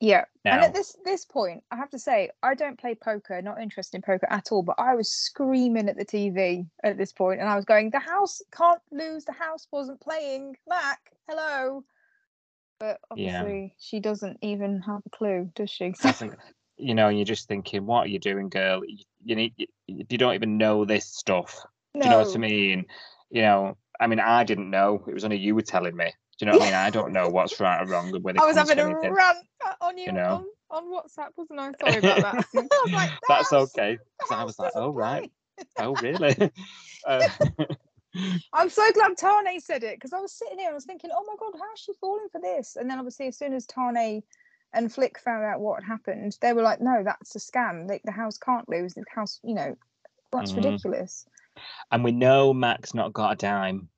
[0.00, 0.24] yeah.
[0.44, 3.96] And at this this point, I have to say, I don't play poker, not interested
[3.98, 4.62] in poker at all.
[4.62, 7.98] But I was screaming at the TV at this point, and I was going, "The
[7.98, 9.24] house can't lose.
[9.24, 10.56] The house wasn't playing.
[10.68, 11.84] Mac, hello."
[12.84, 13.40] But Yeah.
[13.40, 15.92] obviously, she doesn't even have a clue, does she?
[16.02, 16.38] doesn't-
[16.76, 18.82] you know, you're just thinking, what are you doing, girl?
[18.84, 21.64] You, you need, you, you don't even know this stuff.
[21.94, 22.84] Do you know what I mean?
[23.30, 25.02] You know, I mean, I didn't know.
[25.08, 26.06] It was only you were telling me.
[26.38, 26.74] Do you know what I mean?
[26.74, 29.14] I don't know what's right or wrong when it I was having a anything.
[29.14, 30.44] rant uh, on you, know?
[30.70, 31.72] on, on WhatsApp, wasn't I?
[31.80, 32.44] Sorry about that.
[32.54, 33.98] I was like, "The That's okay.
[34.30, 35.32] I was like, oh, right.
[35.78, 36.50] Oh, really?
[37.06, 37.28] uh,
[38.52, 41.10] I'm so glad Tane said it because I was sitting here and I was thinking,
[41.12, 42.76] oh my god, how's she falling for this?
[42.76, 44.22] And then obviously, as soon as Tane
[44.72, 47.88] and Flick found out what had happened, they were like, no, that's a scam.
[47.88, 48.94] Like the house can't lose.
[48.94, 49.76] The house, you know,
[50.32, 50.56] that's Mhm.
[50.56, 51.26] ridiculous.
[51.92, 53.88] and we know Mac's not got a dime.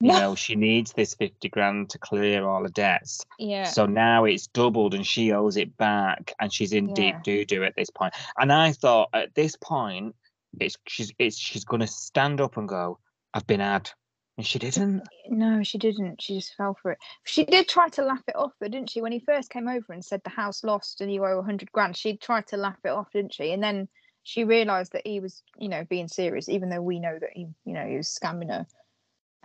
[0.00, 3.24] You know, she needs this 50 grand to clear all the debts.
[3.38, 3.64] Yeah.
[3.64, 7.64] So now it's doubled and she owes it back and she's in deep doo doo
[7.64, 8.12] at this point.
[8.38, 10.14] And I thought at this point,
[10.60, 12.98] it's she's it's she's gonna stand up and go,
[13.36, 13.90] I've been had.
[14.38, 15.02] And she didn't.
[15.28, 16.22] No, she didn't.
[16.22, 16.98] She just fell for it.
[17.24, 19.02] She did try to laugh it off, though, didn't she?
[19.02, 21.70] When he first came over and said the house lost and you owe a hundred
[21.70, 23.52] grand, she tried to laugh it off, didn't she?
[23.52, 23.88] And then
[24.22, 27.46] she realised that he was, you know, being serious, even though we know that he,
[27.64, 28.66] you know, he was scamming her.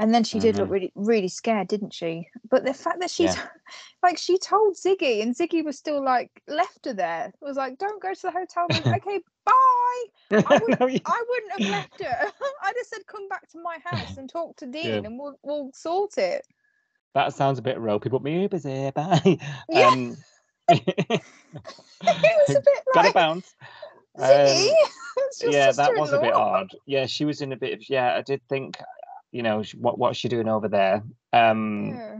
[0.02, 2.28] And then she did look really, really scared, didn't she?
[2.50, 3.48] But the fact that she's Yeah.
[4.04, 7.32] like, she told Ziggy, and Ziggy was still like left her there.
[7.40, 10.04] Was like, "Don't go to the hotel room." okay, bye.
[10.32, 12.32] I would, No, you- I wouldn't have left her.
[12.64, 15.70] I just said, "Come back to my house and talk to Dean, and we'll we'll
[15.74, 16.48] sort it."
[17.14, 18.92] that sounds a bit ropey, but me Uber's here.
[18.94, 19.38] Bye.
[19.70, 19.88] Yeah.
[19.90, 20.18] Um,
[20.70, 21.22] it
[22.48, 23.54] was a bit gotta bounce.
[24.18, 24.70] Ziggy.
[24.70, 24.76] Um,
[25.52, 26.72] yeah, that was a bit odd.
[26.86, 28.16] Yeah, she was in a bit of yeah.
[28.16, 28.78] I did think,
[29.32, 31.04] you know, what what's she doing over there?
[31.34, 32.20] Um, Yeah.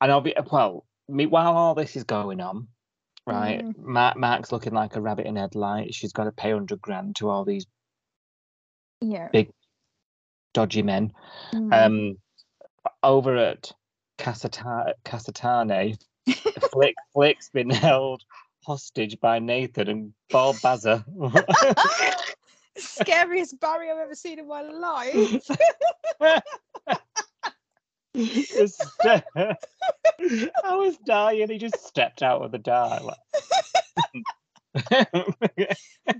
[0.00, 0.84] and I'll be well.
[1.08, 2.68] Me, while all this is going on,
[3.26, 3.62] right?
[3.64, 3.76] Mm.
[3.78, 5.96] Mark, Mark's looking like a rabbit in headlights.
[5.96, 7.66] She's got to pay hundred grand to all these
[9.00, 9.28] Yeah.
[10.54, 11.12] dodgy men.
[11.52, 11.86] Mm.
[11.86, 12.18] Um,
[13.02, 13.72] over at
[14.18, 15.96] Casata- Casatane,
[16.72, 18.22] Flick Flick's been held
[18.64, 21.04] hostage by Nathan and Bob Bazza.
[22.76, 25.46] Scariest Barry I've ever seen in my life.
[28.14, 29.56] I
[30.76, 31.48] was dying.
[31.48, 32.98] He just stepped out of the door.
[33.02, 33.16] like-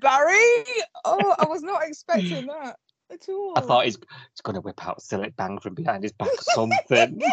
[0.01, 0.65] Barry.
[1.05, 2.77] Oh, I was not expecting that
[3.11, 3.53] at all.
[3.57, 6.43] I thought he's, he's going to whip out Cillit Bang from behind his back or
[6.55, 7.21] something.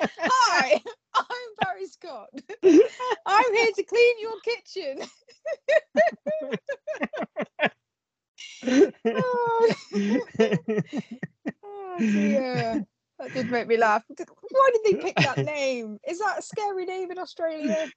[0.00, 0.80] Hi,
[1.14, 1.24] I'm
[1.60, 2.28] Barry Scott.
[3.26, 5.02] I'm here to clean your kitchen.
[9.06, 9.74] oh,
[11.64, 12.86] oh dear.
[13.18, 14.02] That did make me laugh.
[14.08, 15.98] Why did they pick that name?
[16.06, 17.88] Is that a scary name in Australia?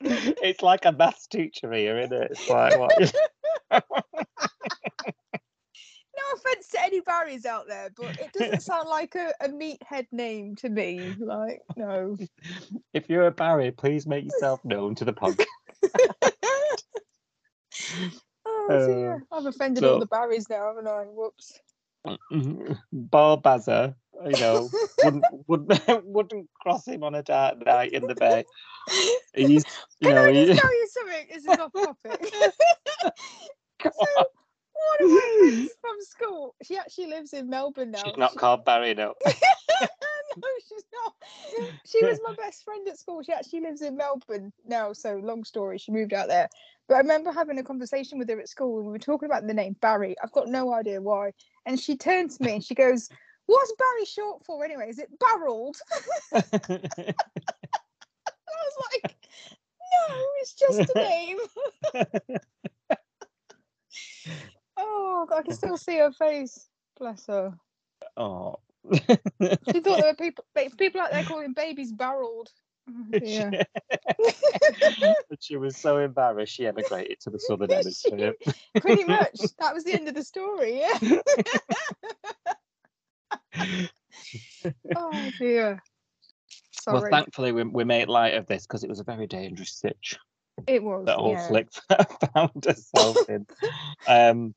[0.00, 2.30] it's like a maths teacher here, isn't it?
[2.30, 3.12] It's like what?
[6.16, 10.06] No offense to any Barrys out there, but it doesn't sound like a, a meathead
[10.12, 11.14] name to me.
[11.18, 12.16] Like, no.
[12.92, 15.46] if you're a Barry, please make yourself known to the podcast.
[18.46, 19.26] Oh Uh, dear.
[19.32, 21.04] I've offended all the Barrys now, haven't I?
[21.04, 21.58] Whoops.
[22.92, 23.94] Bar Bazza,
[24.26, 24.68] you know,
[25.02, 28.44] wouldn't wouldn't wouldn't cross him on a dark night in the bay.
[29.34, 29.64] He's,
[30.00, 31.26] you Can know, I just he, tell you something?
[31.32, 32.34] This is off topic.
[33.82, 34.24] so,
[34.98, 38.02] one of my friends from school, she actually lives in Melbourne now.
[38.04, 39.14] she's not She- called Barry, no.
[39.26, 41.14] no, she's not.
[41.86, 43.22] She was my best friend at school.
[43.22, 44.92] She actually lives in Melbourne now.
[44.92, 46.48] So, long story, she moved out there.
[46.88, 49.46] But I remember having a conversation with her at school and we were talking about
[49.46, 50.16] the name Barry.
[50.22, 51.32] I've got no idea why.
[51.66, 53.08] And she turned to me and she goes,
[53.46, 54.88] What's Barry short for anyway?
[54.88, 55.76] Is it barreled?
[56.34, 56.42] I
[58.46, 59.14] was like,
[60.08, 61.38] No, it's just a name.
[64.84, 66.68] Oh, I can still see her face.
[66.98, 67.54] Bless her.
[68.16, 68.56] oh.
[68.92, 69.22] She thought
[69.84, 70.44] there were people
[70.76, 72.50] people out there calling babies barreled.
[72.88, 73.50] Oh, dear.
[75.30, 78.34] But she was so embarrassed she emigrated to the southern hemisphere.
[78.80, 79.38] Pretty much.
[79.58, 80.98] That was the end of the story, yeah.
[84.96, 85.82] oh dear.
[86.72, 87.00] Sorry.
[87.00, 90.18] Well, thankfully we, we made light of this because it was a very dangerous stitch
[90.66, 91.06] it was.
[91.06, 91.48] that old yeah.
[91.48, 91.68] flick
[92.34, 93.46] found herself in.
[94.06, 94.54] Um,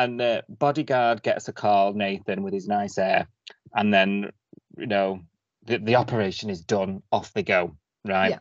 [0.00, 3.28] and the bodyguard gets a call, Nathan, with his nice hair,
[3.74, 4.30] and then
[4.78, 5.20] you know
[5.66, 7.02] the, the operation is done.
[7.12, 8.30] Off they go, right?
[8.30, 8.38] Yeah.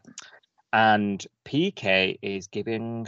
[0.72, 3.08] And PK is giving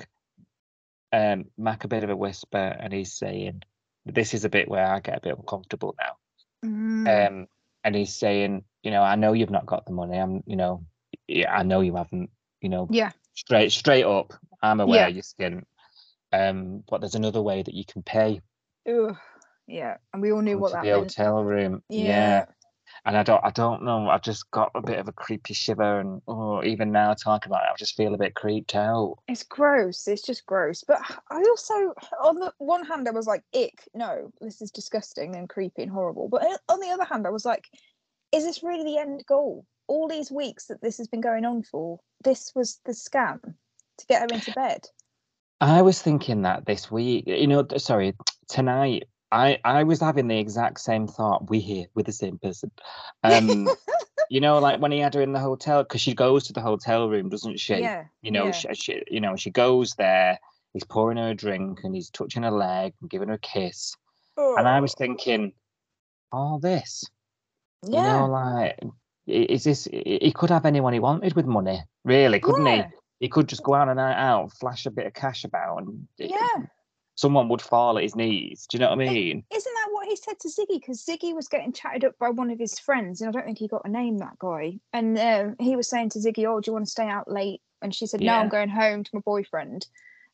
[1.14, 3.64] um, Mac a bit of a whisper, and he's saying,
[4.06, 7.47] "This is a bit where I get a bit uncomfortable now." Mm, um,
[7.84, 10.18] and he's saying, you know, I know you've not got the money.
[10.18, 10.86] I'm, you know,
[11.28, 12.30] yeah, I know you haven't.
[12.62, 13.12] You know, yeah.
[13.34, 14.34] straight straight up.
[14.62, 15.08] I'm aware Yeah.
[15.08, 15.64] you're skint.
[16.32, 18.41] Um, but there's another way that you can pay.
[18.88, 19.15] Ugh.
[19.67, 19.97] Yeah.
[20.13, 21.15] And we all knew what that the meant.
[21.15, 21.84] hotel room.
[21.89, 22.45] Yeah.
[23.05, 24.09] And I don't, I don't know.
[24.09, 27.63] I've just got a bit of a creepy shiver, and oh, even now talking about
[27.63, 29.17] it, I just feel a bit creeped out.
[29.29, 30.07] It's gross.
[30.07, 30.84] It's just gross.
[30.86, 30.99] But
[31.32, 35.49] I also, on the one hand, I was like, ick, no, this is disgusting and
[35.49, 36.27] creepy and horrible.
[36.27, 37.69] But on the other hand, I was like,
[38.34, 39.65] is this really the end goal?
[39.88, 44.05] All these weeks that this has been going on for, this was the scam to
[44.07, 44.86] get her into bed.
[45.62, 48.16] I was thinking that this week, you know, sorry,
[48.49, 49.03] tonight.
[49.32, 51.49] I, I was having the exact same thought.
[51.49, 52.72] We here with the same person.
[53.24, 53.70] Um,
[54.30, 56.62] you know, like when he had her in the hotel, because she goes to the
[56.62, 57.76] hotel room, doesn't she?
[57.76, 58.05] yeah.
[58.24, 58.51] You know, yeah.
[58.51, 60.38] she, she, you know, she goes there.
[60.74, 63.95] He's pouring her a drink and he's touching her leg and giving her a kiss.
[64.36, 65.53] And I was thinking,
[66.32, 67.03] all this,
[67.84, 68.20] you yeah.
[68.20, 68.80] know, like,
[69.28, 69.88] is this?
[69.91, 72.88] He could have anyone he wanted with money, really, couldn't yeah.
[72.88, 72.95] he?
[73.22, 76.32] He could just go out and out, flash a bit of cash about, and it-
[76.32, 76.65] Yeah.
[77.13, 78.65] someone would fall at his knees.
[78.65, 79.45] Do you know what I mean?
[79.51, 80.80] Isn't that what he said to Ziggy?
[80.80, 83.59] Because Ziggy was getting chatted up by one of his friends, and I don't think
[83.59, 84.80] he got a name, that guy.
[84.91, 87.61] And um, he was saying to Ziggy, Oh, do you want to stay out late?
[87.84, 89.86] And she said, No, I'm going home to my boyfriend.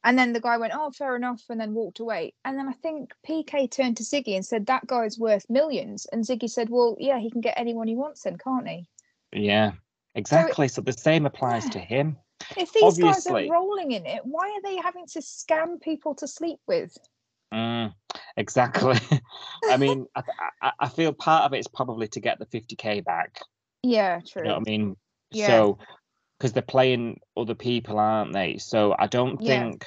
[0.05, 2.35] And then the guy went, Oh, fair enough, and then walked away.
[2.45, 6.05] And then I think PK turned to Ziggy and said, That guy's worth millions.
[6.13, 8.88] And Ziggy said, Well, yeah, he can get anyone he wants then, can't he?
[9.33, 9.73] Yeah,
[10.15, 10.69] exactly.
[10.69, 12.17] So the same applies to him.
[12.57, 16.27] If these guys are rolling in it, why are they having to scam people to
[16.27, 16.97] sleep with?
[17.53, 17.93] Mm,
[18.35, 18.99] exactly.
[19.69, 20.23] I mean, I,
[20.61, 23.39] I, I feel part of it is probably to get the 50k back.
[23.83, 24.43] Yeah, true.
[24.43, 24.97] You know what I mean?
[25.31, 25.47] Yeah.
[25.47, 25.77] So,
[26.38, 28.57] because they're playing other people, aren't they?
[28.57, 29.63] So I don't Yeah.
[29.69, 29.85] think,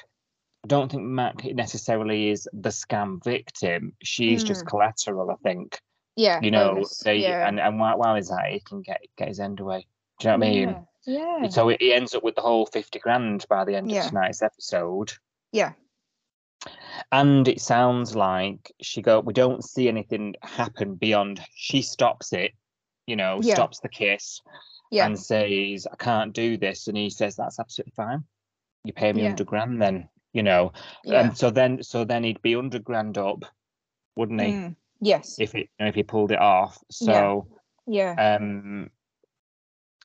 [0.63, 3.93] I don't think Mac necessarily is the scam victim.
[4.03, 4.69] She's just Mm.
[4.69, 5.31] collateral.
[5.31, 5.79] I think.
[6.15, 6.39] yeah.
[6.41, 7.47] You know, bonus, they yeah.
[7.47, 9.87] and and while, while he's at it, he can get get his end away.
[10.19, 10.87] Do you know what I mean?
[11.05, 11.39] Yeah.
[11.43, 11.49] Yeah.
[11.49, 14.01] So he ends up with the whole 50 grand by the end Yeah.
[14.03, 15.11] of tonight's episode.
[15.51, 15.73] Yeah.
[17.11, 19.19] And it sounds like she go.
[19.19, 21.41] We don't see anything happen beyond.
[21.55, 22.51] She stops it,
[23.07, 23.55] you know, Yeah.
[23.55, 24.41] stops the kiss,
[24.91, 25.07] Yeah.
[25.07, 28.23] and says, "I can't do this." And he says, "That's absolutely fine.
[28.83, 29.29] You pay me Yeah.
[29.29, 30.71] hundred grand, then." You know.
[31.03, 31.21] yeah.
[31.21, 33.43] And so then, so then he'd be hundred grand up,
[34.15, 34.47] wouldn't he?
[34.53, 35.39] Mm, Yes.
[35.39, 36.77] If it, if he pulled it off.
[37.01, 37.05] Yeah.
[37.13, 37.47] So,
[37.87, 38.37] yeah.
[38.39, 38.91] um,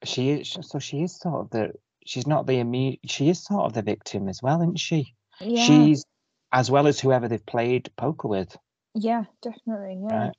[0.04, 0.56] she is.
[0.62, 1.72] So she is sort of the.
[2.04, 3.00] She's not the immediate.
[3.06, 5.14] She is sort of the victim as well, isn't she?
[5.40, 5.64] yeah.
[5.64, 6.04] She's
[6.52, 8.56] as well as whoever they've played poker with.
[8.94, 9.98] Yeah, definitely.
[10.08, 10.16] Yeah.
[10.16, 10.36] Right.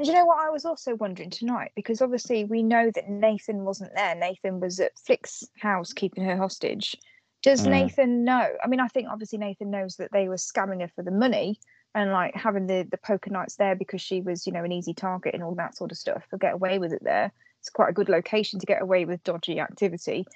[0.00, 1.70] And you know what I was also wondering tonight?
[1.74, 4.14] Because obviously we know that Nathan wasn't there.
[4.14, 6.96] Nathan was at Flick's house keeping her hostage.
[7.42, 7.70] Does Mm.
[7.70, 8.48] Nathan know?
[8.62, 11.58] I mean, I think obviously Nathan knows that they were scamming her for the money
[11.94, 14.94] and like having the the poker nights there because she was, you know, an easy
[14.94, 16.24] target and all that sort of stuff.
[16.30, 17.32] They'll get away with it there.
[17.60, 20.26] It's quite a good location to get away with dodgy activity.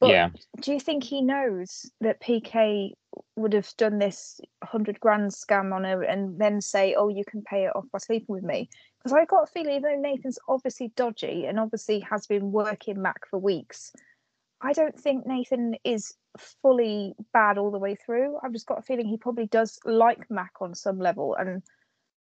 [0.00, 0.30] But yeah.
[0.60, 2.92] do you think he knows that PK
[3.36, 7.42] would have done this hundred grand scam on her and then say, "Oh, you can
[7.42, 8.68] pay it off by sleeping with me"?
[8.98, 13.00] Because I got a feeling, even though Nathan's obviously dodgy and obviously has been working
[13.00, 13.92] Mac for weeks,
[14.60, 18.38] I don't think Nathan is fully bad all the way through.
[18.42, 21.62] I've just got a feeling he probably does like Mac on some level, and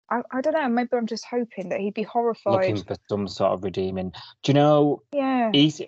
[0.09, 0.67] I, I don't know.
[0.69, 2.53] Maybe I'm just hoping that he'd be horrified.
[2.69, 4.09] Looking for some sort of redeeming.
[4.43, 5.01] Do you know?
[5.13, 5.81] yeah, He's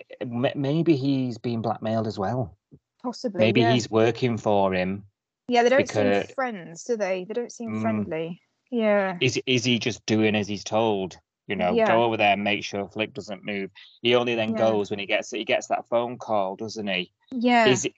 [0.54, 2.56] maybe he's being blackmailed as well.
[3.02, 3.38] possibly.
[3.40, 3.72] Maybe yeah.
[3.72, 5.04] he's working for him.
[5.48, 7.24] Yeah, they don't because- seem friends, do they?
[7.24, 7.82] They don't seem Mm.
[7.82, 8.40] friendly.
[8.70, 9.18] Yeah.
[9.20, 11.18] Is is he just doing as he's told?
[11.48, 11.88] You know, Yeah.
[11.88, 13.70] go over there and make sure Flick doesn't move.
[14.00, 14.58] He only then Yeah.
[14.58, 17.12] goes when he gets he gets that phone call, doesn't he?
[17.32, 17.66] Yeah.
[17.66, 17.88] Is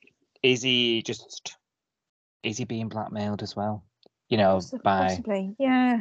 [0.43, 1.57] is he just
[2.43, 3.85] is he being blackmailed as well?
[4.29, 5.55] You know, by possibly.
[5.59, 6.01] Yeah.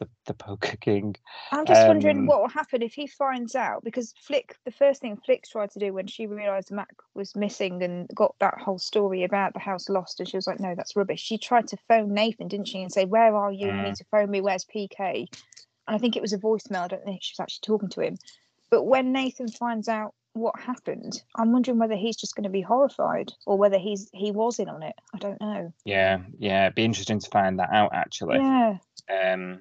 [0.00, 1.16] the, the poker king.
[1.52, 5.00] I'm just wondering Um, what will happen if he finds out because Flick, the first
[5.00, 8.78] thing Flick tried to do when she realised Mac was missing and got that whole
[8.78, 11.76] story about the house lost, and she was like, "No, that's rubbish." She tried to
[11.88, 13.68] phone Nathan, didn't she, and say, "Where are you?
[13.68, 13.82] You Mm.
[13.84, 14.40] need to phone me.
[14.40, 15.28] Where's PK?"
[15.86, 16.82] And I think it was a voicemail.
[16.84, 18.16] I don't think she was actually talking to him.
[18.70, 22.60] But when Nathan finds out what happened, I'm wondering whether he's just going to be
[22.60, 24.94] horrified or whether he's he was in on it.
[25.14, 25.72] I don't know.
[25.84, 28.38] Yeah, yeah, it'd be interesting to find that out actually.
[28.38, 28.78] Yeah.
[29.08, 29.60] Um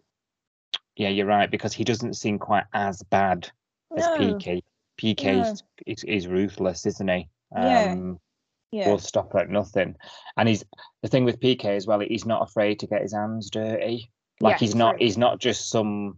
[0.96, 3.50] yeah, you're right, because he doesn't seem quite as bad
[3.96, 4.18] as No.
[4.18, 4.62] PK.
[5.02, 5.54] PK No.
[5.88, 7.30] is, is, ruthless, isn't he?
[7.56, 7.92] Yeah.
[7.92, 8.20] Um
[8.72, 8.90] Yeah.
[8.90, 9.96] will stop at nothing.
[10.38, 10.64] And he's
[11.04, 14.12] the thing with PK as well, he's not afraid to get his hands dirty.
[14.42, 15.06] Like Yeah, he's not true.
[15.06, 16.18] he's not just some,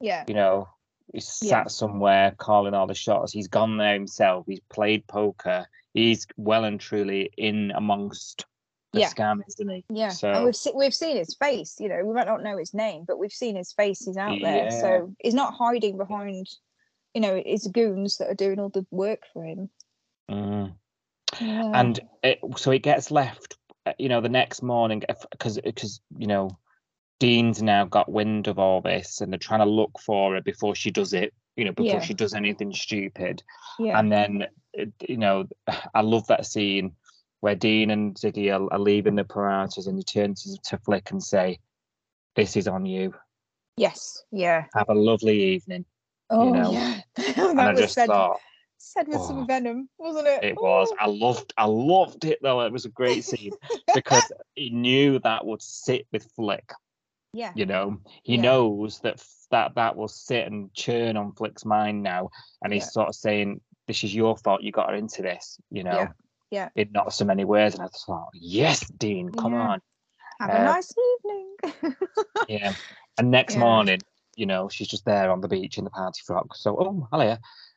[0.00, 0.24] Yeah.
[0.28, 0.68] you know,
[1.12, 1.48] he's Yeah.
[1.64, 3.32] sat somewhere calling all the shots.
[3.32, 4.46] He's gone there himself.
[4.46, 5.66] He's played poker.
[5.92, 8.46] He's well and truly in amongst
[8.92, 9.10] the Yeah.
[9.10, 9.84] scam, isn't he?
[9.90, 11.78] Yeah, So and we've se- we've seen his face.
[11.80, 14.04] You know, we might not know his name, but we've seen his face.
[14.04, 16.48] He's out there, so he's not hiding behind,
[17.12, 19.70] you know, his goons that are doing all the work for him.
[20.30, 20.74] mm.
[21.40, 21.72] Yeah.
[21.74, 25.02] and it, so it gets left uh, you know the next morning
[25.32, 26.48] because because you know
[27.20, 30.74] dean's now got wind of all this and they're trying to look for her before
[30.74, 32.00] she does it you know before Yeah.
[32.00, 33.42] she does anything stupid
[33.78, 34.46] yeah, and then
[35.06, 35.46] you know
[35.94, 36.92] i love that scene
[37.40, 41.22] where dean and ziggy are, are leaving the parameters and he turns to, flick and
[41.22, 41.58] say
[42.36, 43.14] this is on you
[43.76, 44.64] yes, yeah.
[44.74, 45.84] have a lovely evening
[46.30, 47.00] Oh know, yeah,
[47.36, 48.40] and i that was just said, thought
[48.78, 50.44] said with oh, some venom, wasn't it?
[50.44, 50.92] It was.
[50.92, 50.96] Oh.
[50.98, 51.52] I loved.
[51.56, 52.60] I loved it though.
[52.60, 53.52] It was a great scene
[53.94, 56.70] because he knew that would sit with Flick.
[57.34, 58.42] Yeah, You know, he Yeah.
[58.42, 62.30] knows that that that will sit and churn on Flick's mind now,
[62.62, 62.88] and he's Yeah.
[62.90, 64.62] sort of saying, "This is your fault.
[64.62, 66.08] You got her into this." You know, Yeah.
[66.50, 66.68] Yeah.
[66.76, 67.74] in not so many words.
[67.74, 69.80] And I thought, "Yes, Dean, come on."
[70.40, 71.56] Have uh, a nice evening.
[72.48, 72.74] Yeah.
[73.18, 74.00] And next morning,
[74.36, 76.54] you know, she's just there on the beach in the party frock.
[76.56, 77.36] So, oh, hello.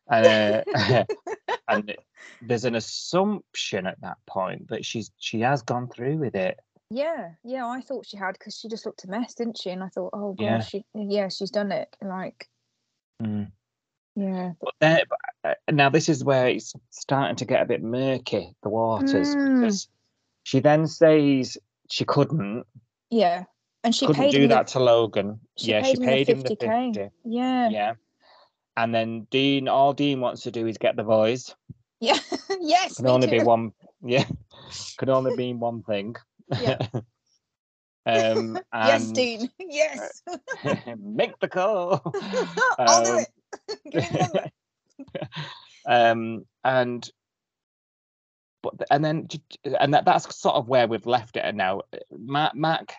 [0.10, 0.64] Uh,
[1.68, 1.96] and
[2.42, 6.60] there's an assumption at that point that she's she has gone through with it.
[6.90, 7.66] Yeah, yeah.
[7.68, 9.70] I thought she had because she just looked a mess, didn't she?
[9.72, 10.58] And I thought, oh Yeah.
[10.60, 11.96] gosh, she, yeah, she's done it.
[12.02, 12.48] Like,
[13.22, 13.52] Mm.
[14.16, 15.20] yeah, But then, but,
[15.68, 19.62] uh, now this is where it's starting to get a bit murky, the waters, Mm.
[19.62, 19.88] because
[20.44, 21.58] she then says
[21.90, 22.66] she couldn't,
[23.10, 23.46] yeah.
[23.84, 25.40] And she couldn't paid do him the- that to Logan.
[25.58, 26.94] She yeah, paid she him the paid him the 50k.
[26.96, 27.10] 50.
[27.26, 27.70] Yeah.
[27.70, 27.94] Yeah.
[28.76, 31.56] And then Dean, all Dean wants to do is get the boys.
[32.00, 32.18] Yeah.
[32.62, 32.96] yes.
[32.98, 33.72] Can only be one.
[34.04, 34.26] Yeah,
[34.98, 36.16] can only mean one thing.
[36.50, 36.78] Yeah.
[38.06, 39.50] um, yes, Dean.
[39.60, 40.22] Yes.
[40.98, 42.02] make the call.
[42.80, 43.80] I'll do Um, it.
[43.92, 44.52] Give me
[45.86, 47.10] um, and
[48.62, 49.28] but and then
[49.80, 51.82] and that, that's sort of where we've left it And now.
[52.12, 52.96] Mac, Mac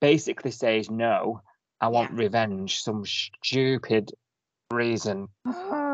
[0.00, 1.40] basically says no.
[1.80, 2.82] I want revenge.
[2.82, 4.12] Some stupid
[4.70, 5.28] reason.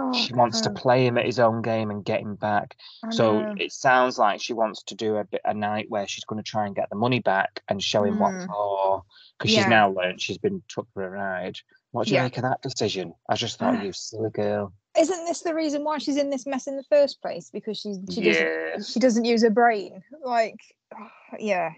[0.09, 2.77] Oh, She wants to play him at his own game and get him back.
[3.11, 6.43] So it sounds like she wants to do a bit a night where she's going
[6.43, 8.47] to try and get the money back and show him what Mm.
[8.47, 9.03] for
[9.39, 9.61] because Yeah.
[9.63, 11.57] she's now learned she's been took for a ride.
[11.93, 12.25] What do you Yeah.
[12.25, 13.15] make of that decision?
[13.29, 14.73] I just thought you silly girl.
[14.99, 17.51] Isn't this the reason why she's in this mess in the first place?
[17.51, 20.03] Because she's she doesn't she doesn't use her brain.
[20.25, 20.57] Like,
[21.39, 21.73] yeah,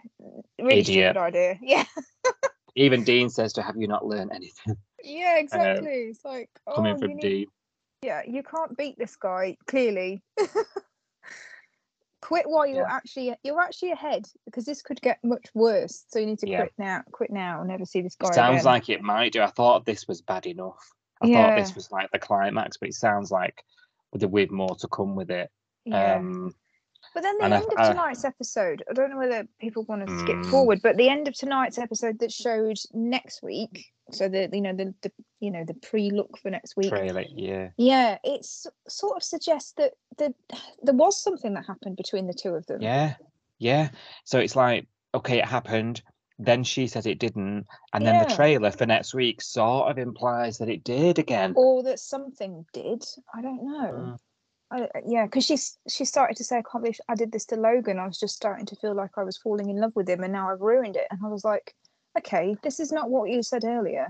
[0.58, 1.14] really Idiot.
[1.14, 1.58] stupid idea.
[1.62, 1.84] Yeah.
[2.76, 5.36] Even Dean says to have you not learned anything Yeah.
[5.38, 5.90] Exactly.
[6.10, 7.46] it's like oh, coming from need- Dean.
[8.02, 10.22] Yeah, you can't beat this guy clearly.
[12.22, 12.94] Quit while you're Yeah.
[12.94, 16.04] actually you're actually ahead because this could get much worse.
[16.08, 16.60] So you need to Yeah.
[16.62, 17.02] quit now.
[17.12, 17.62] Quit now.
[17.62, 18.64] Never see this guy Sounds again.
[18.72, 19.42] like it might do.
[19.42, 20.78] I thought this was bad enough.
[21.22, 23.62] I thought this was like the climax, but it sounds like
[24.12, 25.50] with with more to come with it.
[25.84, 26.16] yeah.
[26.16, 26.54] Um,
[27.14, 29.84] But then the And I- end of I- tonight's episode, I don't know whether people
[29.84, 30.50] want to skip Mm.
[30.50, 34.72] forward, but the end of tonight's episode that showed next week, so the you know
[34.74, 36.88] the, the you know the pre-look for next week.
[36.90, 37.70] trailer, yeah.
[37.76, 38.44] Yeah, it
[38.88, 40.34] sort of suggests that the,
[40.82, 42.80] there was something that happened between the two of them.
[42.80, 43.16] Yeah,
[43.58, 43.90] yeah.
[44.24, 46.02] So it's like, okay, it happened.
[46.42, 50.56] Then she says it didn't, and then the trailer for next week sort of implies
[50.58, 51.52] that it did again.
[51.54, 53.04] Or that something did.
[53.34, 53.92] I don't know.
[53.92, 54.18] Mm.
[54.70, 57.56] I, yeah, because she's she started to say, "I can't believe I did this to
[57.56, 60.22] Logan." I was just starting to feel like I was falling in love with him,
[60.22, 61.06] and now I've ruined it.
[61.10, 61.74] And I was like,
[62.16, 64.08] "Okay, this is not what you said earlier."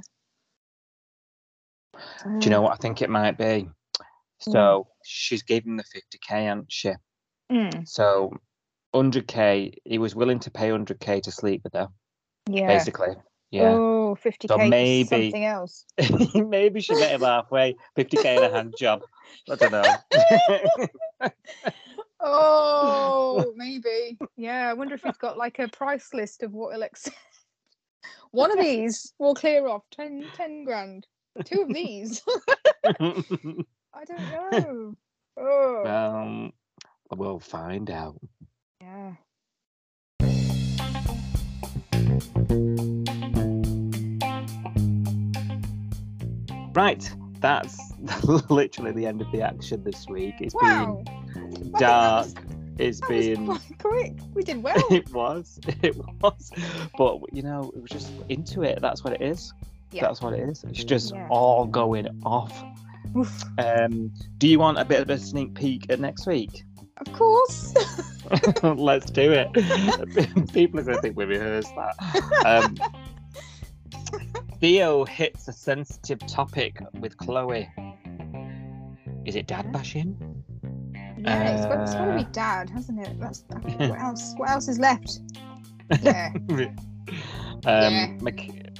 [1.94, 3.68] Do you know what I think it might be?
[4.38, 6.92] So she's given the 50k, hasn't she?
[7.50, 8.32] Mm, So
[8.94, 11.88] 100k, he was willing to pay 100k to sleep with her,
[12.48, 12.66] yeah.
[12.66, 13.16] basically.
[13.50, 13.70] Yeah.
[13.72, 15.84] Oh, 50k So maybe- something else.
[16.34, 19.02] Maybe she met him halfway, 50k and a hand job.
[19.50, 21.28] I don't know.
[22.22, 24.18] Oh, maybe.
[24.36, 27.16] Yeah, I wonder if he's got like a price list of what he'll accept.
[28.30, 31.06] One of these will clear off 10, 10 grand.
[31.44, 32.22] Two of these.
[32.84, 34.94] I don't know.
[35.38, 36.52] Oh, um,
[37.16, 38.20] we'll find out.
[38.82, 39.14] yeah.
[46.72, 47.10] Right,
[47.40, 47.78] that's
[48.50, 50.34] literally the end of the action this week.
[50.40, 51.02] It's Wow.
[51.04, 52.28] been dark.
[52.78, 53.58] It's been.
[53.78, 54.14] quick.
[54.34, 54.74] We did well.
[54.90, 55.58] it was.
[55.82, 56.50] It was.
[56.96, 58.78] But you know, it was just into it.
[58.80, 59.52] That's what it is.
[59.92, 60.02] Yeah.
[60.02, 60.64] That's what it is.
[60.64, 61.26] It's just Yeah.
[61.30, 62.62] all going off.
[63.58, 66.62] Um, do you want a bit of a sneak peek at next week?
[67.04, 67.74] Of course.
[68.62, 69.52] Let's do it.
[70.52, 72.44] People are going to think we rehearsed that.
[72.46, 72.76] Um,
[74.60, 77.68] Theo hits a sensitive topic with Chloe.
[79.24, 80.16] Is it dad bashing?
[81.18, 83.18] yeah, it's got, it's got to be Uh, dad, hasn't it?
[83.20, 84.34] That's what else.
[84.36, 85.20] What else is left?
[86.02, 86.30] Yeah.
[86.38, 86.76] um,
[87.64, 88.16] Yeah.
[88.20, 88.70] Mac-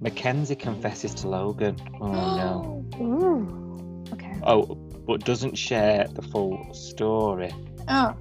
[0.00, 1.76] Mackenzie confesses to Logan.
[2.00, 2.86] Oh no.
[3.00, 4.04] Ooh.
[4.12, 4.32] Okay.
[4.44, 4.62] Oh,
[5.06, 7.50] but doesn't share the full story.
[7.88, 8.14] Oh.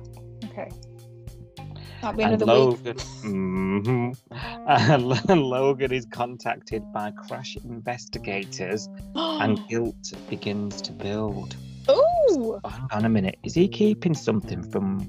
[0.46, 0.72] Okay.
[2.04, 2.42] And.
[2.42, 4.18] Logan, Mhm.
[5.30, 11.56] and Logan is contacted by crash investigators, and guilt begins to build.
[11.88, 13.38] Oh, hang on a minute.
[13.44, 15.00] Is he keeping something from?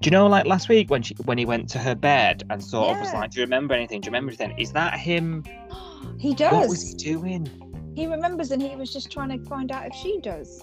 [0.00, 2.62] Do you know, like last week when she when he went to her bed and
[2.62, 4.00] sort of was like, "Do you remember anything?
[4.00, 5.44] Do you remember anything?" Is that him?
[6.18, 6.52] He does.
[6.52, 7.46] What was he doing?
[7.94, 10.62] He remembers, and he was just trying to find out if she does.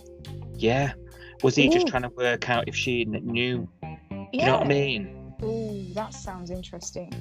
[0.57, 0.93] Yeah.
[1.43, 3.67] Was he just trying to work out if she kn- knew?
[3.83, 3.89] Yeah.
[4.31, 5.24] Do you know what I mean?
[5.43, 7.11] Ooh, that sounds interesting.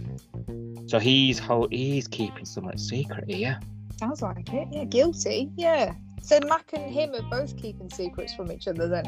[0.86, 3.58] So he's ho- he's keeping something secret here.
[3.98, 4.68] Sounds like it.
[4.70, 5.50] Yeah, guilty.
[5.56, 5.94] Yeah.
[6.22, 8.88] So Mac and him are both keeping secrets from each other.
[8.88, 9.04] Then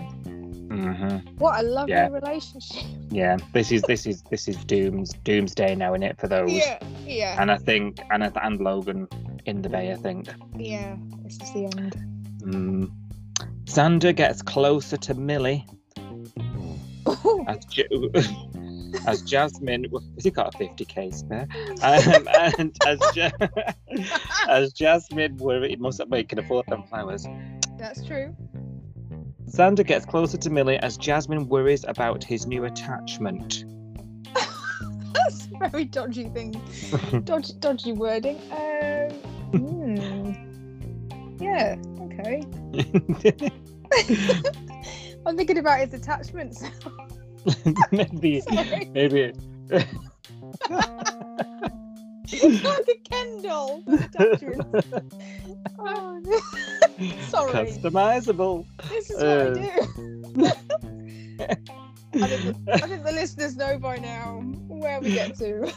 [0.70, 2.08] hmm what a lovely Yeah.
[2.08, 2.84] relationship.
[3.10, 3.36] Yeah.
[3.52, 6.50] This is this is this is Doom's Doomsday now in it for those.
[6.52, 6.78] Yeah.
[7.04, 7.40] Yeah.
[7.40, 9.08] And I think and and Logan
[9.46, 9.92] in the bay.
[9.92, 10.28] I think.
[10.56, 10.96] Yeah.
[11.24, 11.96] This is the end.
[12.40, 12.90] Mm.
[13.64, 15.64] Xander gets closer to Millie
[17.48, 17.58] as,
[19.06, 19.86] as Jasmine.
[20.14, 21.46] Has he got a 50k spare?
[21.82, 22.28] Um,
[22.58, 23.30] and as, ja-
[24.48, 27.26] as Jasmine worried, must have can afford them flowers.
[27.78, 28.34] That's true.
[29.48, 33.64] Xander gets closer to Millie as Jasmine worries about his new attachment.
[34.34, 36.60] That's a very dodgy thing.
[37.24, 38.40] Dodgy, dodgy wording.
[38.50, 39.10] Um,
[39.52, 40.32] hmm.
[41.42, 41.76] Yeah.
[42.00, 42.42] Okay.
[45.26, 46.62] I'm thinking about his attachments.
[47.92, 48.84] maybe, Sorry.
[48.92, 49.32] maybe.
[52.28, 53.82] It's like a Ken doll.
[55.78, 56.22] Oh.
[57.28, 57.52] Sorry.
[57.52, 58.64] Customizable.
[58.88, 59.68] This is what Uh, I do.
[62.14, 65.70] I think, the, I think the listeners know by now where we get to.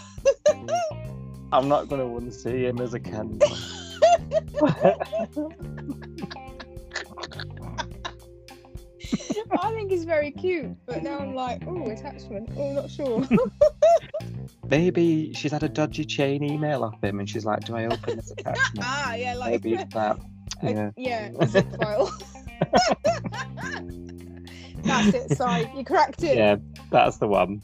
[1.51, 3.39] I'm not going to want to see him as a Ken.
[9.51, 12.49] I think he's very cute, but now I'm like, oh, attachment.
[12.57, 13.23] Oh, not sure.
[14.69, 18.17] Maybe she's had a dodgy chain email off him and she's like, Do I open
[18.17, 18.79] this attachment?
[18.81, 20.17] ah, yeah, like Maybe it's that.
[20.61, 20.91] a- Yeah.
[20.97, 22.11] yeah, a zip file.
[24.83, 26.37] That's it, Sorry, You cracked it.
[26.37, 26.55] Yeah,
[26.91, 27.63] that's the one.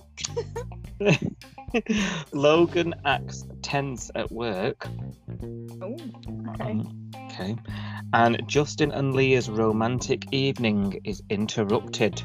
[2.32, 4.88] Logan acts tense at work.
[5.82, 5.98] Oh,
[6.50, 6.72] okay.
[6.72, 7.56] Um, okay.
[8.14, 12.22] And Justin and Leah's romantic evening is interrupted.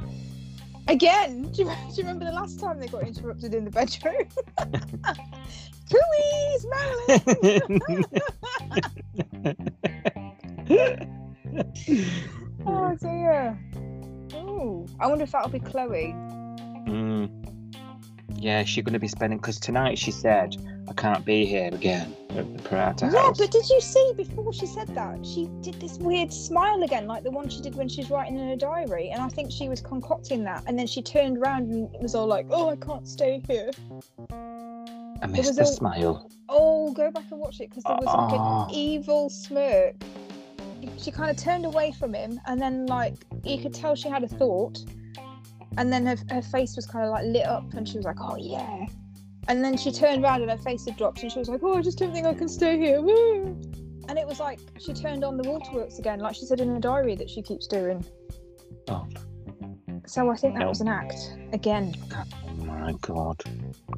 [0.89, 4.29] Again, do you, do you remember the last time they got interrupted in the bedroom?
[5.93, 7.81] Louise, Marilyn.
[12.67, 13.59] oh dear.
[14.35, 16.15] Oh, I wonder if that'll be Chloe.
[16.89, 17.60] Mm.
[18.37, 20.57] Yeah, she's going to be spending because tonight she said
[20.89, 23.39] I can't be here again at the Parata Yeah, house.
[23.39, 27.23] but did you see before she said that she did this weird smile again, like
[27.23, 29.69] the one she did when she was writing in her diary, and I think she
[29.69, 33.07] was concocting that, and then she turned around and was all like, "Oh, I can't
[33.07, 33.71] stay here."
[35.23, 36.31] I missed the smile.
[36.49, 38.67] Oh, go back and watch it because there was like Ah.
[38.67, 39.95] an evil smirk.
[40.97, 43.15] She kind of turned away from him, and then like
[43.45, 44.83] you could tell she had a thought,
[45.79, 48.21] and then her, her face was kind of like lit up, and she was like,
[48.21, 48.87] "Oh yeah,"
[49.49, 51.77] and then she turned around and her face had dropped, and she was like, "Oh,
[51.79, 53.57] I just don't think I can stay here." Woo."
[54.09, 56.81] And it was like she turned on the waterworks again, like she said in her
[56.81, 58.05] diary that she keeps doing.
[58.89, 59.07] Oh
[60.07, 60.69] So I think that No.
[60.69, 61.15] was an act
[61.53, 61.95] again.
[62.49, 63.41] Oh my god.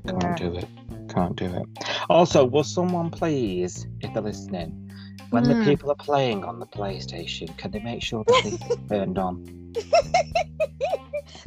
[0.07, 0.69] Can't do it.
[1.09, 1.67] Can't do it.
[2.11, 4.91] Also, will someone please, if they're listening,
[5.31, 5.65] when the Mm.
[5.65, 8.43] people are playing on the PlayStation, can they make sure that
[8.89, 9.43] they're turned on?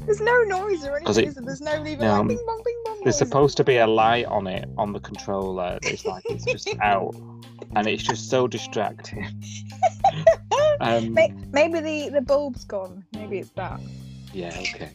[0.05, 1.29] There's no noise or anything.
[1.29, 1.45] it-?
[1.45, 2.93] There's no even no, like bing bong bing bong.
[3.03, 3.17] There's noises.
[3.19, 5.79] supposed to be a light on it on the controller.
[5.83, 7.15] It's like it's just out,
[7.75, 9.27] and it's just so distracting.
[10.79, 13.03] um, Maybe the the bulb's gone.
[13.13, 13.79] Maybe it's that.
[14.33, 14.91] yeah, okay.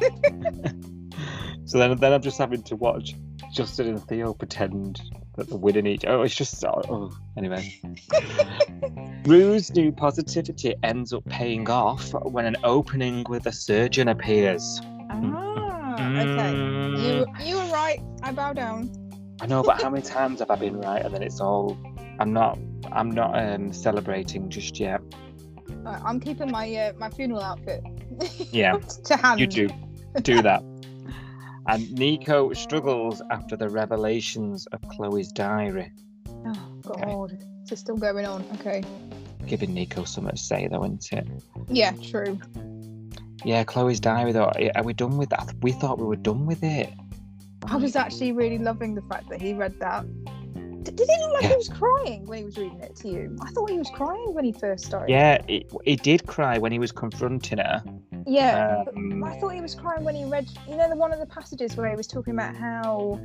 [1.64, 3.14] so then, then I'm just having to watch
[3.52, 5.00] Justin and Theo pretend
[5.40, 6.04] that they're winning each.
[6.06, 6.82] Oh, it's just so.
[6.88, 7.74] Oh, anyway.
[9.24, 14.80] Roo's new positivity ends up paying off when an opening with a surgeon appears.
[15.10, 16.52] Ah, okay.
[16.52, 18.00] You Mm, you were right.
[18.22, 18.90] I bow down.
[19.40, 21.02] I know, but how many times have I been right?
[21.02, 21.78] And then it's all.
[22.18, 22.58] I'm not.
[22.92, 25.00] I'm not um, celebrating just yet.
[25.86, 27.82] Uh, I'm keeping my uh, my funeral outfit.
[28.52, 28.72] Yeah,
[29.04, 29.40] to hand.
[29.40, 29.68] you do.
[30.22, 30.62] Do that.
[31.70, 35.92] And Nico struggles after the revelations of Chloe's diary.
[36.44, 37.32] Oh God,
[37.64, 38.44] is it still going on?
[38.54, 38.82] Okay.
[39.46, 41.28] Giving Nico something to say, though, isn't it?
[41.68, 42.40] Yeah, true.
[43.44, 44.50] Yeah, Chloe's diary, though.
[44.74, 45.54] Are we done with that?
[45.62, 46.92] We thought we were done with it.
[47.66, 50.04] I was actually really loving the fact that he read that.
[50.82, 51.48] D- did he look like Yeah.
[51.50, 53.36] he was crying when he was reading it to you?
[53.42, 55.10] I thought he was crying when he first started.
[55.12, 57.82] Yeah, he, he did cry when he was confronting her.
[58.26, 58.84] Yeah.
[58.96, 61.26] Um, I thought he was crying when he read, you know, the one of the
[61.26, 63.20] passages where he was talking about how,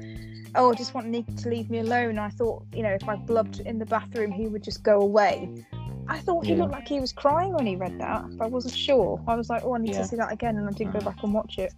[0.55, 2.17] oh, I just want Nick to leave me alone.
[2.17, 5.49] I thought, you know, if I blubbed in the bathroom, he would just go away.
[6.07, 6.59] I thought he Yeah.
[6.59, 9.21] looked like he was crying when he read that, but I wasn't sure.
[9.27, 10.01] I was like, oh, I need Yeah.
[10.01, 11.73] to see that again, and I didn't go back and watch it.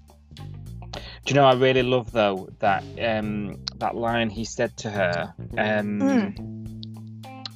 [0.93, 1.45] Do you know?
[1.45, 5.33] I really love though that um that line he said to her.
[5.57, 6.57] Um, Mm.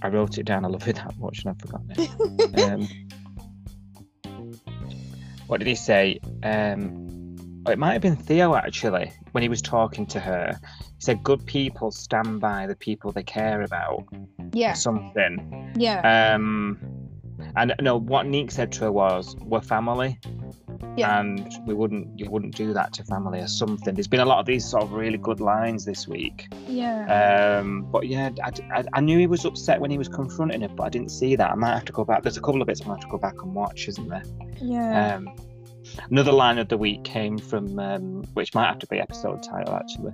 [0.02, 0.66] I wrote it down.
[0.66, 2.64] I love it that much, and I've forgotten it.
[2.64, 2.88] um,
[5.52, 6.18] what did he say?
[6.44, 7.36] Um,
[7.66, 10.58] oh, it might have been Theo actually when he was talking to her.
[10.80, 14.06] He said, "Good people stand by the people they care about."
[14.54, 15.74] Yeah, Something.
[15.76, 16.80] yeah, Um,
[17.58, 20.18] and no, what Nick said to her was, "We're family."
[20.98, 21.20] Yeah.
[21.20, 23.94] And we wouldn't, you wouldn't do that to family or something.
[23.94, 26.48] There's been a lot of these sort of really good lines this week.
[26.68, 27.60] yeah.
[27.60, 30.68] Um, but yeah, I, I, I knew he was upset when he was confronting her,
[30.68, 31.52] but I didn't see that.
[31.52, 32.24] I might have to go back.
[32.24, 34.24] There's a couple of bits I might have to go back and watch, isn't there?
[34.62, 35.16] yeah.
[35.16, 35.30] Um,
[36.10, 39.76] another line of the week came from, um, which might have to be episode title
[39.76, 40.14] actually,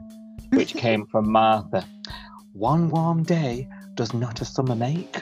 [0.53, 1.85] which came from Martha.
[2.53, 5.21] One warm day does not a summer make.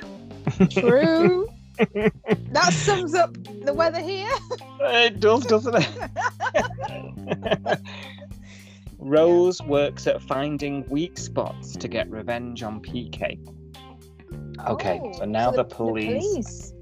[0.70, 1.48] True.
[1.78, 4.32] That sums up the weather here.
[4.82, 5.90] It does, doesn't it?
[9.00, 13.40] Rose works at finding weak spots to get revenge on PK.
[14.68, 16.74] Okay, Oh, so now so the, police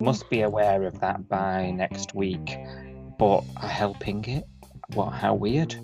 [0.00, 2.58] must be aware of that by next week,
[3.18, 4.44] but are helping it.
[4.94, 5.10] What?
[5.10, 5.74] How weird!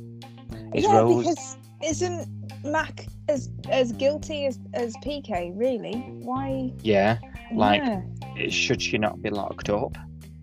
[0.75, 1.25] Is yeah, Rose?
[1.25, 5.53] because isn't Mac as as guilty as as PK?
[5.55, 5.95] Really?
[6.23, 6.73] Why?
[6.83, 7.19] Yeah,
[7.53, 9.97] like yeah, should she not be locked up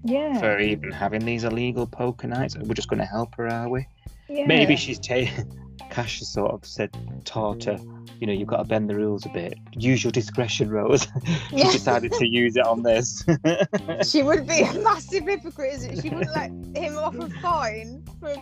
[0.03, 2.55] yeah, for even having these illegal poker nights?
[2.57, 3.87] We're just going to help her, are we?
[4.29, 4.45] yeah.
[4.45, 5.57] Maybe she's taken.
[5.89, 6.95] Cash has sort of said,
[7.25, 7.77] taught her,
[8.21, 9.57] you know, you've got to bend the rules a bit.
[9.73, 11.07] Use your discretion, Rose.
[11.49, 11.71] she Yeah.
[11.71, 13.25] decided to use it on this.
[14.03, 16.01] She would be a massive hypocrite, isn't she?
[16.03, 18.03] She wouldn't let him off a fine.
[18.19, 18.33] For...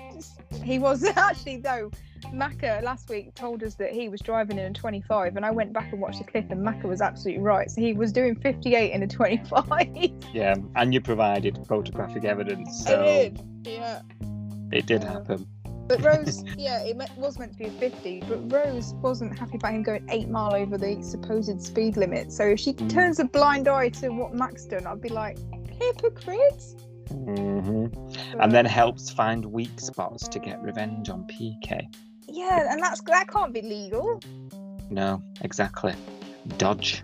[0.63, 1.91] He was actually though.
[2.33, 5.71] Macca last week told us that he was driving in a 25, and I went
[5.71, 7.71] back and watched the clip, and Macca was absolutely right.
[7.71, 9.87] So he was doing 58 in a 25.
[10.33, 13.41] yeah, and you provided photographic evidence, so I did.
[13.63, 14.01] Yeah.
[14.73, 15.13] it did Yeah.
[15.13, 15.47] happen.
[15.89, 19.73] But Rose, yeah, it was meant to be a 50, but Rose wasn't happy about
[19.73, 22.31] him going eight mile over the supposed speed limit.
[22.31, 22.89] So if she Mm.
[22.89, 25.37] turns a blind eye to what Max done, I'd be like,
[25.79, 26.63] hypocrite.
[27.09, 27.87] hmm
[28.39, 31.87] And then helps find weak spots to get revenge on PK.
[32.27, 34.21] Yeah, and that's that can't be legal.
[34.91, 35.93] No, exactly.
[36.59, 37.03] Dodge.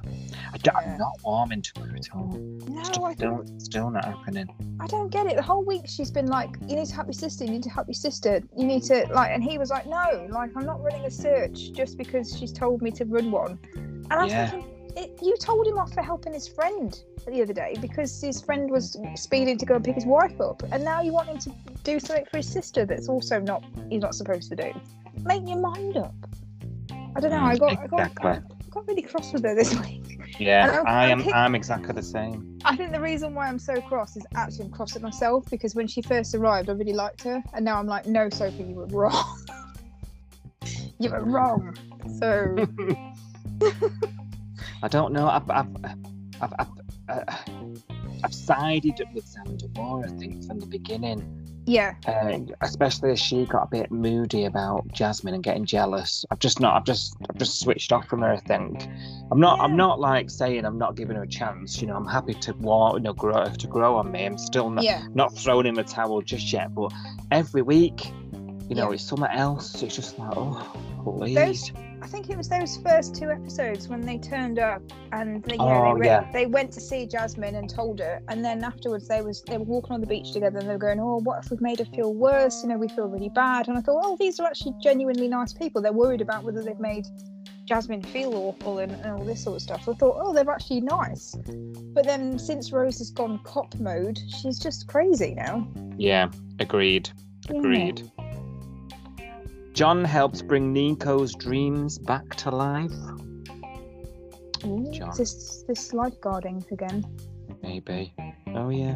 [0.55, 0.93] I don't, Yeah.
[0.93, 2.33] I'm not warming to her at all.
[2.67, 4.47] No, Still, I still, still not happening.
[4.79, 5.35] I don't get it.
[5.35, 7.43] The whole week she's been like, "You need to help your sister.
[7.43, 8.41] You need to help your sister.
[8.57, 11.73] You need to like," and he was like, "No, like I'm not running a search
[11.73, 14.49] just because she's told me to run one." And I was Yeah.
[14.51, 16.97] thinking, it, you told him off for helping his friend
[17.27, 20.63] the other day because his friend was speeding to go and pick his wife up,
[20.71, 21.51] and now you want him to
[21.83, 24.71] do something for his sister that's also not he's not supposed to do.
[25.25, 26.15] Make your mind up.
[27.15, 27.43] I don't know.
[27.43, 28.29] I got I got, Exactly.
[28.29, 30.19] I got really cross with her this week.
[30.39, 31.21] Yeah, I'm- I am.
[31.21, 32.59] I'm I'm exactly the same.
[32.65, 35.75] I think the reason why I'm so cross is actually I'm cross at myself because
[35.75, 38.75] when she first arrived, I really liked her, and now I'm like, no, Sophie, you
[38.75, 39.45] were wrong.
[40.99, 41.75] you were wrong.
[42.19, 42.55] So
[44.83, 45.27] I don't know.
[45.27, 45.67] I've, I've,
[46.41, 46.67] I've, I've,
[47.09, 47.23] uh,
[48.23, 50.05] I've sided with Xander more.
[50.05, 51.93] I think from the beginning, yeah,
[52.61, 56.23] especially as she got a bit moody about Jasmine and getting jealous.
[56.29, 56.75] I've just not.
[56.75, 57.15] I've just.
[57.29, 58.31] I've just switched off from her.
[58.31, 58.87] I think.
[59.31, 59.59] I'm not.
[59.59, 61.81] I'm not like saying I'm not giving her a chance.
[61.81, 64.25] You know, I'm happy to want, you know, grow to grow on me.
[64.25, 66.73] I'm still not yeah, not throwing in the towel just yet.
[66.75, 66.93] But
[67.31, 68.11] every week,
[68.69, 68.93] you know, Yeah.
[68.95, 69.81] it's something else.
[69.81, 70.71] It's just like, oh,
[71.03, 71.35] please.
[71.35, 74.81] Those- I think it was those first two episodes when they turned up
[75.11, 76.31] and they, you know, Oh, they, went, yeah.
[76.31, 79.63] they went to see Jasmine and told her, and then afterwards they was they were
[79.63, 81.85] walking on the beach together and they were going, oh, what if we've made her
[81.85, 82.63] feel worse?
[82.63, 83.67] You know, we feel really bad.
[83.67, 85.81] And I thought, oh, these are actually genuinely nice people.
[85.81, 87.05] They're worried about whether they've made
[87.65, 89.89] Jasmine feel awful and, and all this sort of stuff.
[89.89, 91.35] I thought, oh, they're actually nice.
[91.93, 95.67] But then since Rose has gone cop mode, she's just crazy now.
[95.97, 96.29] Yeah,
[97.49, 97.99] agreed.
[98.05, 98.14] Yeah.
[99.75, 102.93] John helps bring Nico's dreams back to life.
[104.63, 105.09] Ooh, John.
[105.09, 107.05] is this this lifeguarding again?
[107.61, 108.13] Maybe.
[108.55, 108.95] Oh yeah.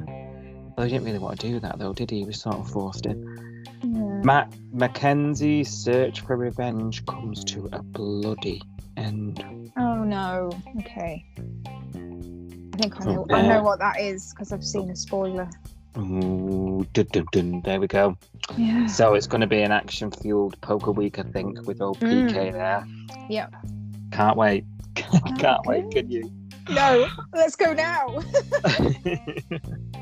[0.78, 2.20] Well, he didn't really want to do that though, did he?
[2.20, 3.66] He was sort of forced in.
[3.84, 4.22] Yeah.
[4.24, 8.62] Matt Mackenzie's search for revenge comes to a bloody
[8.96, 9.44] end.
[9.76, 10.50] Oh no.
[10.80, 11.26] Okay.
[11.36, 13.26] I think I know.
[13.30, 15.50] Oh, I know what that is because I've seen a spoiler.
[15.98, 17.62] Ooh, dun, dun, dun.
[17.62, 18.18] There we go.
[18.58, 18.88] Yeah.
[18.88, 22.30] So it's going to be an action-fueled poker week, I think, with old mm.
[22.30, 22.86] PK there.
[23.30, 23.56] Yep.
[24.12, 24.66] Can't wait.
[25.40, 25.90] Can't wait.
[25.92, 26.32] Can you?
[26.70, 27.08] No.
[27.34, 28.22] Let's go now.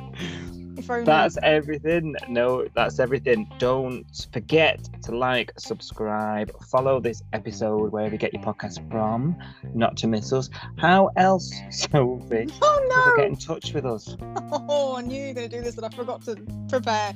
[0.90, 1.06] only.
[1.06, 2.16] That's everything.
[2.28, 3.50] No, that's everything.
[3.60, 9.38] Don't forget to like, subscribe, follow this episode wherever you get your podcast from,
[9.74, 10.50] not to miss us.
[10.78, 14.16] How else, Sophie, Oh get in touch with us?
[14.52, 16.38] Oh, I knew you were going to do this, and I forgot to
[16.70, 17.14] prepare.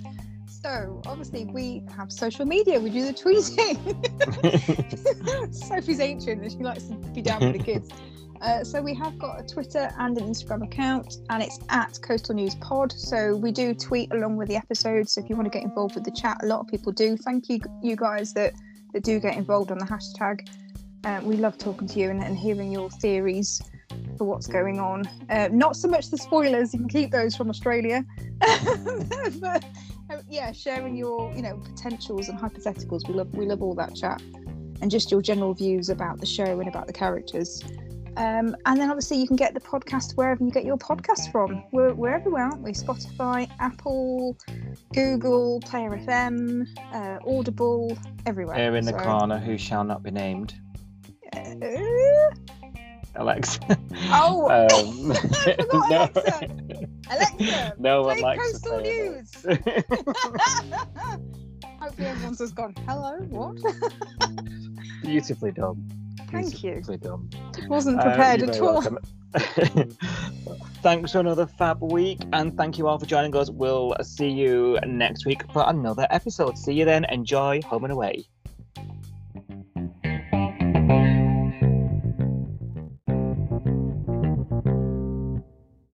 [0.62, 2.80] So obviously we have social media.
[2.80, 3.78] We do the tweeting.
[5.54, 7.90] Sophie's ancient and she likes to be down with the kids.
[8.42, 12.34] Uh, so we have got a Twitter and an Instagram account, and it's at Coastal
[12.34, 12.92] News Pod.
[12.92, 15.14] So we do tweet along with the episodes.
[15.14, 17.16] So if you want to get involved with the chat, a lot of people do.
[17.18, 18.54] Thank you, you guys that
[18.94, 20.50] that do get involved on the hashtag.
[21.04, 23.62] Uh, we love talking to you and, and hearing your theories
[24.18, 25.04] for what's going on.
[25.30, 28.04] Uh, not so much the spoilers; you can keep those from Australia.
[28.40, 29.64] but
[30.10, 33.08] uh, yeah, sharing your you know potentials and hypotheticals.
[33.08, 34.20] We love we love all that chat,
[34.82, 37.64] and just your general views about the show and about the characters.
[38.18, 41.64] Um, and then obviously you can get the podcast wherever you get your podcasts from.
[41.72, 42.72] We're, we're everywhere, aren't we?
[42.72, 44.38] Spotify, Apple,
[44.94, 48.56] Google, Player FM, uh, Audible, everywhere.
[48.56, 50.56] Here in the corner, who shall not be named,
[51.36, 51.56] uh,
[53.16, 53.60] Alex.
[54.10, 55.12] Oh, um,
[55.46, 56.48] I forgot Alexa.
[57.10, 59.34] Alexa, no one likes say News.
[61.80, 63.58] Hopefully everyone's just gone, hello, what?
[65.02, 66.01] Beautifully done.
[66.30, 66.82] Thank you.
[67.68, 68.84] Wasn't Uh, prepared at all.
[70.84, 73.50] Thanks for another fab week, and thank you all for joining us.
[73.50, 76.58] We'll see you next week for another episode.
[76.58, 77.06] See you then.
[77.06, 78.26] Enjoy home and away.